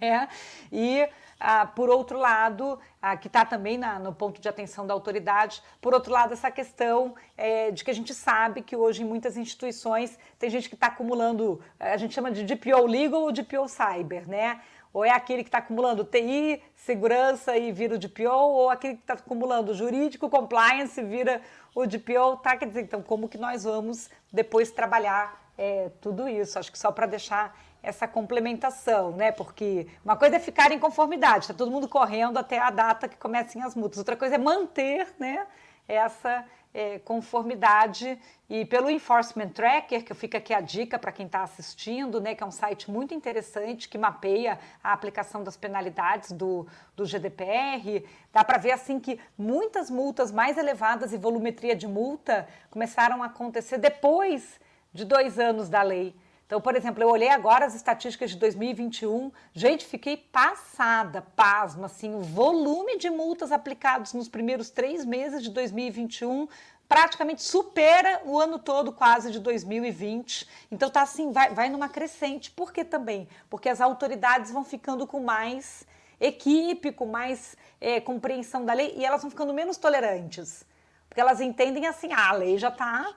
[0.00, 0.28] Né?
[0.72, 1.08] E
[1.44, 5.60] ah, por outro lado, ah, que está também na, no ponto de atenção da autoridade,
[5.80, 9.36] por outro lado, essa questão é, de que a gente sabe que hoje em muitas
[9.36, 14.28] instituições tem gente que está acumulando, a gente chama de DPO legal ou DPO cyber,
[14.28, 14.60] né?
[14.92, 19.00] Ou é aquele que está acumulando TI, segurança e vira o DPO, ou aquele que
[19.00, 21.40] está acumulando jurídico, compliance vira
[21.74, 22.56] o DPO, tá?
[22.56, 26.56] Quer dizer, então, como que nós vamos depois trabalhar é, tudo isso?
[26.56, 29.32] Acho que só para deixar essa complementação, né?
[29.32, 33.16] Porque uma coisa é ficar em conformidade, está todo mundo correndo até a data que
[33.16, 33.98] comecem as multas.
[33.98, 35.46] Outra coisa é manter, né?
[35.88, 38.18] Essa é, conformidade
[38.48, 42.42] e pelo Enforcement Tracker, que fica aqui a dica para quem está assistindo, né, que
[42.42, 46.66] é um site muito interessante que mapeia a aplicação das penalidades do,
[46.96, 52.48] do GDPR, dá para ver assim que muitas multas mais elevadas e volumetria de multa
[52.70, 54.60] começaram a acontecer depois
[54.92, 56.14] de dois anos da lei.
[56.52, 62.14] Então, por exemplo, eu olhei agora as estatísticas de 2021, gente, fiquei passada, pasma, assim,
[62.14, 66.46] o volume de multas aplicadas nos primeiros três meses de 2021
[66.86, 70.46] praticamente supera o ano todo quase de 2020.
[70.70, 72.50] Então tá assim, vai, vai numa crescente.
[72.50, 73.26] Por que também?
[73.48, 75.86] Porque as autoridades vão ficando com mais
[76.20, 80.66] equipe, com mais é, compreensão da lei e elas vão ficando menos tolerantes.
[81.08, 83.14] Porque elas entendem assim, ah, a lei já está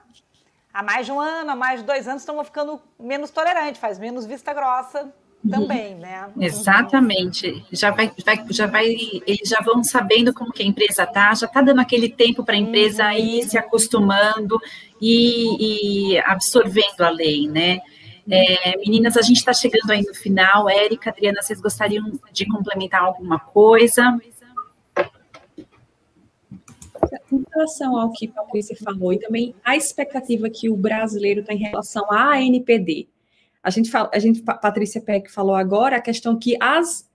[0.76, 3.98] há mais de um ano, há mais de dois anos, estão ficando menos tolerantes, faz
[3.98, 5.10] menos vista grossa
[5.50, 6.28] também, né?
[6.38, 7.64] Exatamente.
[7.72, 8.94] Já vai, vai, já vai,
[9.26, 12.56] eles já vão sabendo como que a empresa tá, já está dando aquele tempo para
[12.56, 13.12] a empresa uhum.
[13.12, 14.60] ir se acostumando
[15.00, 17.80] e, e absorvendo a lei, né?
[18.28, 20.68] É, meninas, a gente está chegando aí no final.
[20.68, 24.18] Érica, Adriana, vocês gostariam de complementar alguma coisa?
[27.32, 31.64] Em relação ao que Patrícia falou, e também a expectativa que o brasileiro tem em
[31.64, 33.08] relação à ANPD.
[33.62, 37.05] A gente, fala, a gente Patrícia Peck falou agora a questão que as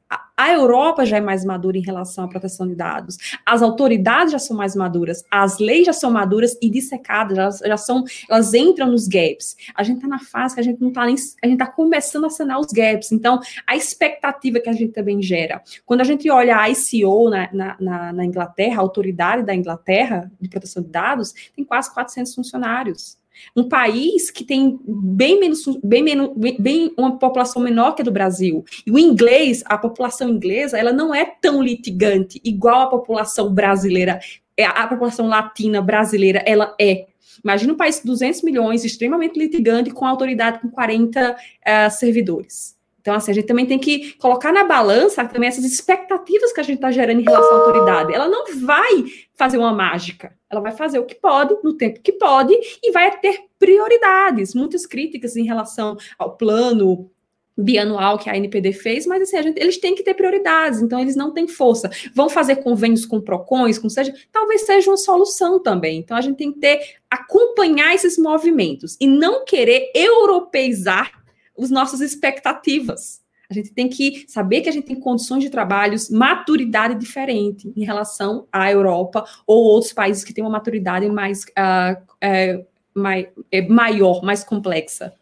[0.42, 3.16] a Europa já é mais madura em relação à proteção de dados.
[3.46, 7.78] As autoridades já são mais maduras, as leis já são maduras e dissecadas, já, já
[7.78, 9.56] são, elas entram nos gaps.
[9.76, 12.26] A gente está na fase que a gente não está nem, a gente está começando
[12.26, 13.12] a sanar os gaps.
[13.12, 15.62] Então, a expectativa que a gente também gera.
[15.86, 20.32] Quando a gente olha a ICO na, na, na, na Inglaterra, a autoridade da Inglaterra
[20.42, 23.21] de proteção de dados, tem quase 400 funcionários.
[23.56, 28.12] Um país que tem bem menos, bem menos, bem uma população menor que a do
[28.12, 28.64] Brasil.
[28.86, 34.20] E o inglês, a população inglesa, ela não é tão litigante igual a população brasileira,
[34.56, 37.08] é, a população latina brasileira, ela é.
[37.44, 42.76] Imagina um país de 200 milhões, extremamente litigante, com autoridade com 40 uh, eh, servidores.
[43.02, 46.64] Então, assim, a gente também tem que colocar na balança também essas expectativas que a
[46.64, 48.14] gente está gerando em relação à autoridade.
[48.14, 52.14] Ela não vai fazer uma mágica, ela vai fazer o que pode, no tempo que
[52.14, 54.54] pode, e vai ter prioridades.
[54.54, 57.10] Muitas críticas em relação ao plano
[57.58, 61.16] bianual que a NPD fez, mas assim, gente, eles têm que ter prioridades, então eles
[61.16, 61.90] não têm força.
[62.14, 66.00] Vão fazer convênios com PROCONs, com seja, talvez seja uma solução também.
[66.00, 66.80] Então a gente tem que ter,
[67.10, 71.21] acompanhar esses movimentos e não querer europeizar
[71.64, 73.22] as nossas expectativas.
[73.50, 77.84] A gente tem que saber que a gente tem condições de trabalhos, maturidade diferente em
[77.84, 82.64] relação à Europa ou outros países que têm uma maturidade mais, uh, é,
[82.96, 85.14] mai, é, maior, mais complexa.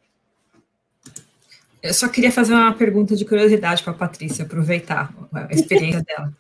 [1.82, 6.32] Eu só queria fazer uma pergunta de curiosidade para a Patrícia, aproveitar a experiência dela.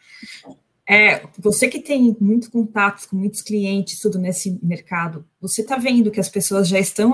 [0.87, 6.11] É, você que tem muitos contatos com muitos clientes, tudo nesse mercado, você está vendo
[6.11, 7.13] que as pessoas já estão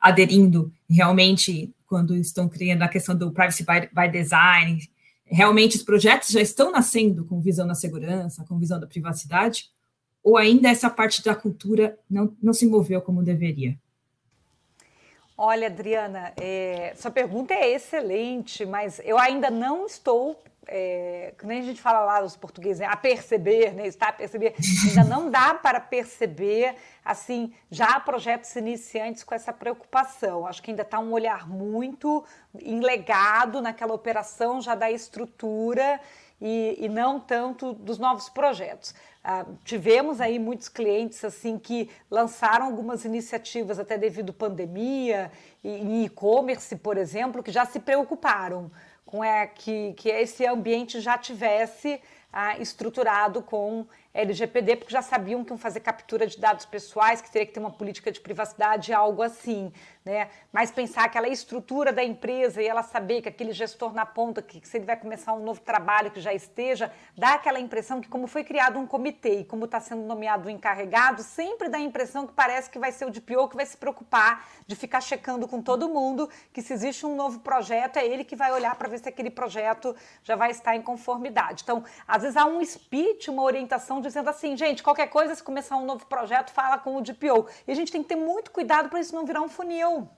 [0.00, 4.80] aderindo realmente quando estão criando a questão do privacy by, by design.
[5.26, 9.64] Realmente os projetos já estão nascendo com visão na segurança, com visão da privacidade,
[10.22, 13.76] ou ainda essa parte da cultura não, não se moveu como deveria?
[15.36, 21.62] Olha, Adriana, é, sua pergunta é excelente, mas eu ainda não estou é, nem a
[21.62, 24.54] gente fala lá os portugueses, né, a perceber, né, está a perceber,
[24.88, 30.46] ainda não dá para perceber, assim, já projetos iniciantes com essa preocupação.
[30.46, 32.24] Acho que ainda está um olhar muito
[32.60, 36.00] enlegado naquela operação já da estrutura
[36.40, 38.94] e, e não tanto dos novos projetos.
[39.22, 45.30] Ah, tivemos aí muitos clientes assim que lançaram algumas iniciativas até devido à pandemia,
[45.62, 48.70] em e-commerce, por exemplo, que já se preocuparam
[49.10, 52.00] com é, que, que esse ambiente já tivesse
[52.32, 57.30] ah, estruturado com LGPD, porque já sabiam que iam fazer captura de dados pessoais, que
[57.30, 59.72] teria que ter uma política de privacidade, algo assim
[60.04, 60.30] né?
[60.50, 64.60] Mas pensar aquela estrutura da empresa e ela saber que aquele gestor na ponta, que,
[64.60, 68.08] que se ele vai começar um novo trabalho que já esteja, dá aquela impressão que
[68.08, 71.80] como foi criado um comitê e como está sendo nomeado o encarregado, sempre dá a
[71.80, 75.46] impressão que parece que vai ser o DPO que vai se preocupar de ficar checando
[75.46, 78.88] com todo mundo que se existe um novo projeto, é ele que vai olhar para
[78.88, 79.94] ver se aquele projeto
[80.24, 81.62] já vai estar em conformidade.
[81.62, 85.76] Então, às vezes há um speech, uma orientação dizendo assim, gente, qualquer coisa, se começar
[85.76, 87.46] um novo projeto, fala com o DPO.
[87.66, 90.08] E a gente tem que ter muito cuidado para isso não virar um funil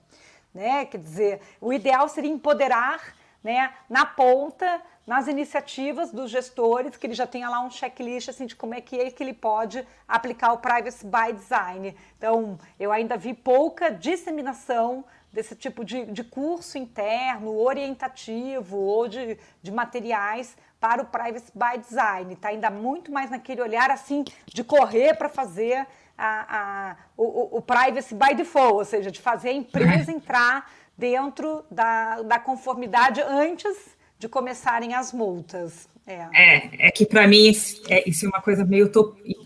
[0.53, 0.85] né?
[0.85, 7.13] Quer dizer, o ideal seria empoderar né, na ponta, nas iniciativas dos gestores, que ele
[7.13, 10.53] já tenha lá um checklist assim, de como é que, é que ele pode aplicar
[10.53, 11.95] o Privacy by Design.
[12.17, 19.37] Então, eu ainda vi pouca disseminação desse tipo de, de curso interno, orientativo ou de,
[19.61, 22.33] de materiais para o Privacy by Design.
[22.33, 26.57] Está ainda muito mais naquele olhar assim de correr para fazer a,
[26.89, 32.21] a, o, o privacy by default, ou seja, de fazer a empresa entrar dentro da,
[32.23, 35.87] da conformidade antes de começarem as multas.
[36.05, 37.53] É, é, é que para mim
[37.89, 38.91] é, isso é uma coisa meio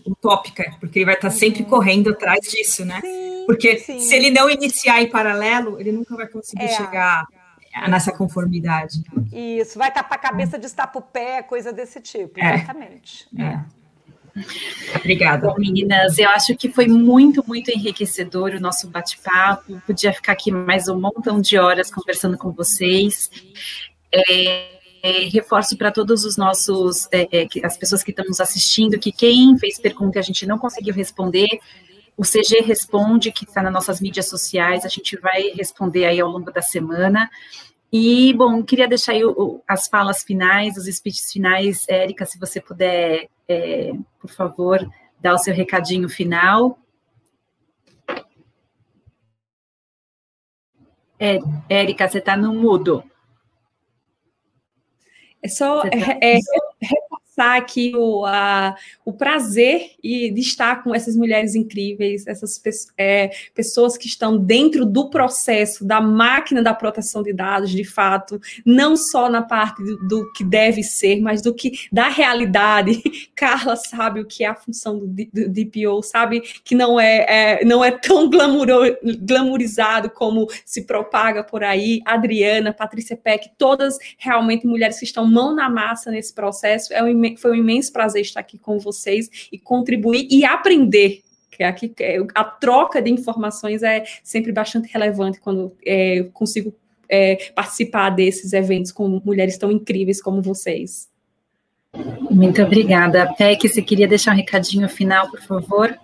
[0.08, 1.68] utópica, porque ele vai estar tá sempre uhum.
[1.68, 3.00] correndo atrás disso, né?
[3.00, 4.00] Sim, porque sim.
[4.00, 6.68] se ele não iniciar em paralelo, ele nunca vai conseguir é.
[6.68, 7.28] chegar
[7.86, 9.02] nessa conformidade.
[9.32, 12.54] Isso, vai tapar a cabeça, destapa o pé, coisa desse tipo, é.
[12.54, 13.28] exatamente.
[13.38, 13.60] É.
[14.96, 15.48] Obrigada.
[15.48, 19.80] Bom, meninas, eu acho que foi muito, muito enriquecedor o nosso bate-papo.
[19.86, 23.30] Podia ficar aqui mais um montão de horas conversando com vocês.
[24.12, 28.98] É, é, reforço para todos os nossos, é, é as pessoas que estão nos assistindo,
[28.98, 31.48] que quem fez pergunta e a gente não conseguiu responder,
[32.16, 36.28] o CG Responde, que está nas nossas mídias sociais, a gente vai responder aí ao
[36.28, 37.30] longo da semana.
[37.92, 41.86] E, bom, queria deixar aí o, as falas finais, os speeches finais.
[41.88, 44.86] Érica, se você puder, é, por favor,
[45.20, 46.78] dar o seu recadinho final.
[51.18, 53.02] É, Érica, você está no mudo.
[55.42, 55.88] É só tá...
[56.20, 56.38] é, é,
[57.38, 62.60] reforçar aqui o, a, o prazer e de estar com essas mulheres incríveis, essas
[62.96, 68.40] é, pessoas que estão dentro do processo da máquina da proteção de dados, de fato,
[68.66, 73.00] não só na parte do, do que deve ser, mas do que da realidade.
[73.34, 77.64] Carla sabe o que é a função do, do DPO, sabe que não é, é
[77.64, 82.00] não é tão glamourizado como se propaga por aí.
[82.04, 86.92] Adriana, Patrícia Peck, todas realmente mulheres que estão mão na massa nesse processo.
[86.92, 91.22] É um, foi um imenso prazer estar aqui com vocês e contribuir e aprender
[91.58, 96.72] que aqui é, a troca de informações é sempre bastante relevante quando é, consigo
[97.08, 101.08] é, participar desses eventos com mulheres tão incríveis como vocês.
[102.30, 103.34] Muito obrigada.
[103.36, 105.98] Peck, você queria deixar um recadinho final, por favor?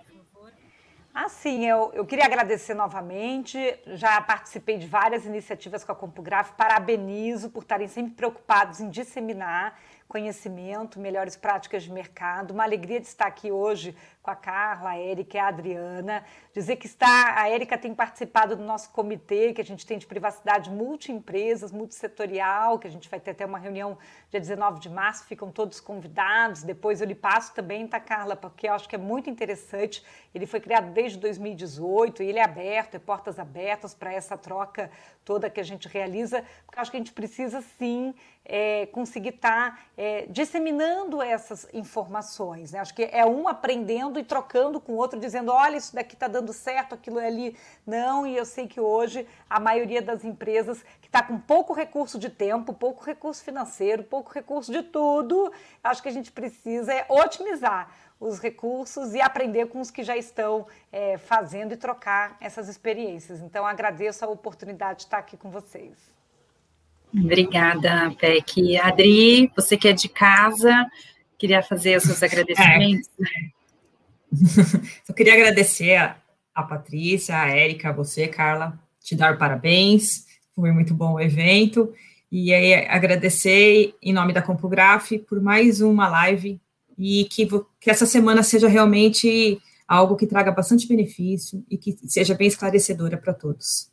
[1.13, 3.57] Ah, sim, eu, eu queria agradecer novamente.
[3.93, 6.51] Já participei de várias iniciativas com a CompuGraf.
[6.57, 12.51] Parabenizo por estarem sempre preocupados em disseminar conhecimento, melhores práticas de mercado.
[12.51, 16.23] Uma alegria de estar aqui hoje com a Carla, a Érica e a Adriana.
[16.53, 20.07] Dizer que está, a Érica tem participado do nosso comitê, que a gente tem de
[20.07, 23.97] privacidade multi-empresas, multissetorial, que a gente vai ter até uma reunião
[24.31, 26.63] dia 19 de março, ficam todos convidados.
[26.63, 28.35] Depois eu lhe passo também, tá, Carla?
[28.35, 30.03] Porque eu acho que é muito interessante.
[30.33, 34.89] Ele foi criado desde 2018 e ele é aberto, é portas abertas para essa troca
[35.23, 38.13] toda que a gente realiza, porque eu acho que a gente precisa sim
[38.45, 42.71] é, conseguir estar tá, é, disseminando essas informações.
[42.71, 42.79] Né?
[42.79, 46.27] Acho que é um aprendendo e trocando com o outro, dizendo: olha, isso daqui está
[46.27, 48.25] dando certo, aquilo é ali não.
[48.25, 52.29] E eu sei que hoje a maioria das empresas que está com pouco recurso de
[52.29, 55.51] tempo, pouco recurso financeiro, pouco recurso de tudo,
[55.83, 57.89] acho que a gente precisa é otimizar
[58.19, 63.41] os recursos e aprender com os que já estão é, fazendo e trocar essas experiências.
[63.41, 66.14] Então, agradeço a oportunidade de estar aqui com vocês.
[67.17, 68.77] Obrigada, Peck.
[68.77, 70.85] Adri, você que é de casa,
[71.37, 73.09] queria fazer os seus agradecimentos.
[74.35, 74.41] É.
[75.07, 76.17] Eu queria agradecer a,
[76.53, 81.93] a Patrícia, a Érica, a você, Carla, te dar parabéns, foi muito bom o evento,
[82.29, 86.59] e aí agradecer em nome da CompuGraf por mais uma live,
[86.97, 87.47] e que,
[87.79, 89.57] que essa semana seja realmente
[89.87, 93.89] algo que traga bastante benefício e que seja bem esclarecedora para todos.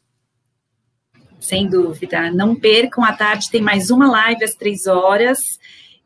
[1.42, 2.30] Sem dúvida.
[2.30, 5.40] Não percam, à tarde tem mais uma live às três horas.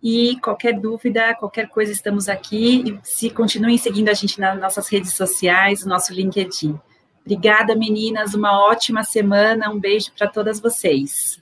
[0.03, 2.83] E qualquer dúvida, qualquer coisa, estamos aqui.
[2.87, 6.81] E se continuem seguindo a gente nas nossas redes sociais, o nosso LinkedIn.
[7.23, 8.33] Obrigada, meninas.
[8.33, 9.71] Uma ótima semana.
[9.71, 11.39] Um beijo para todas vocês.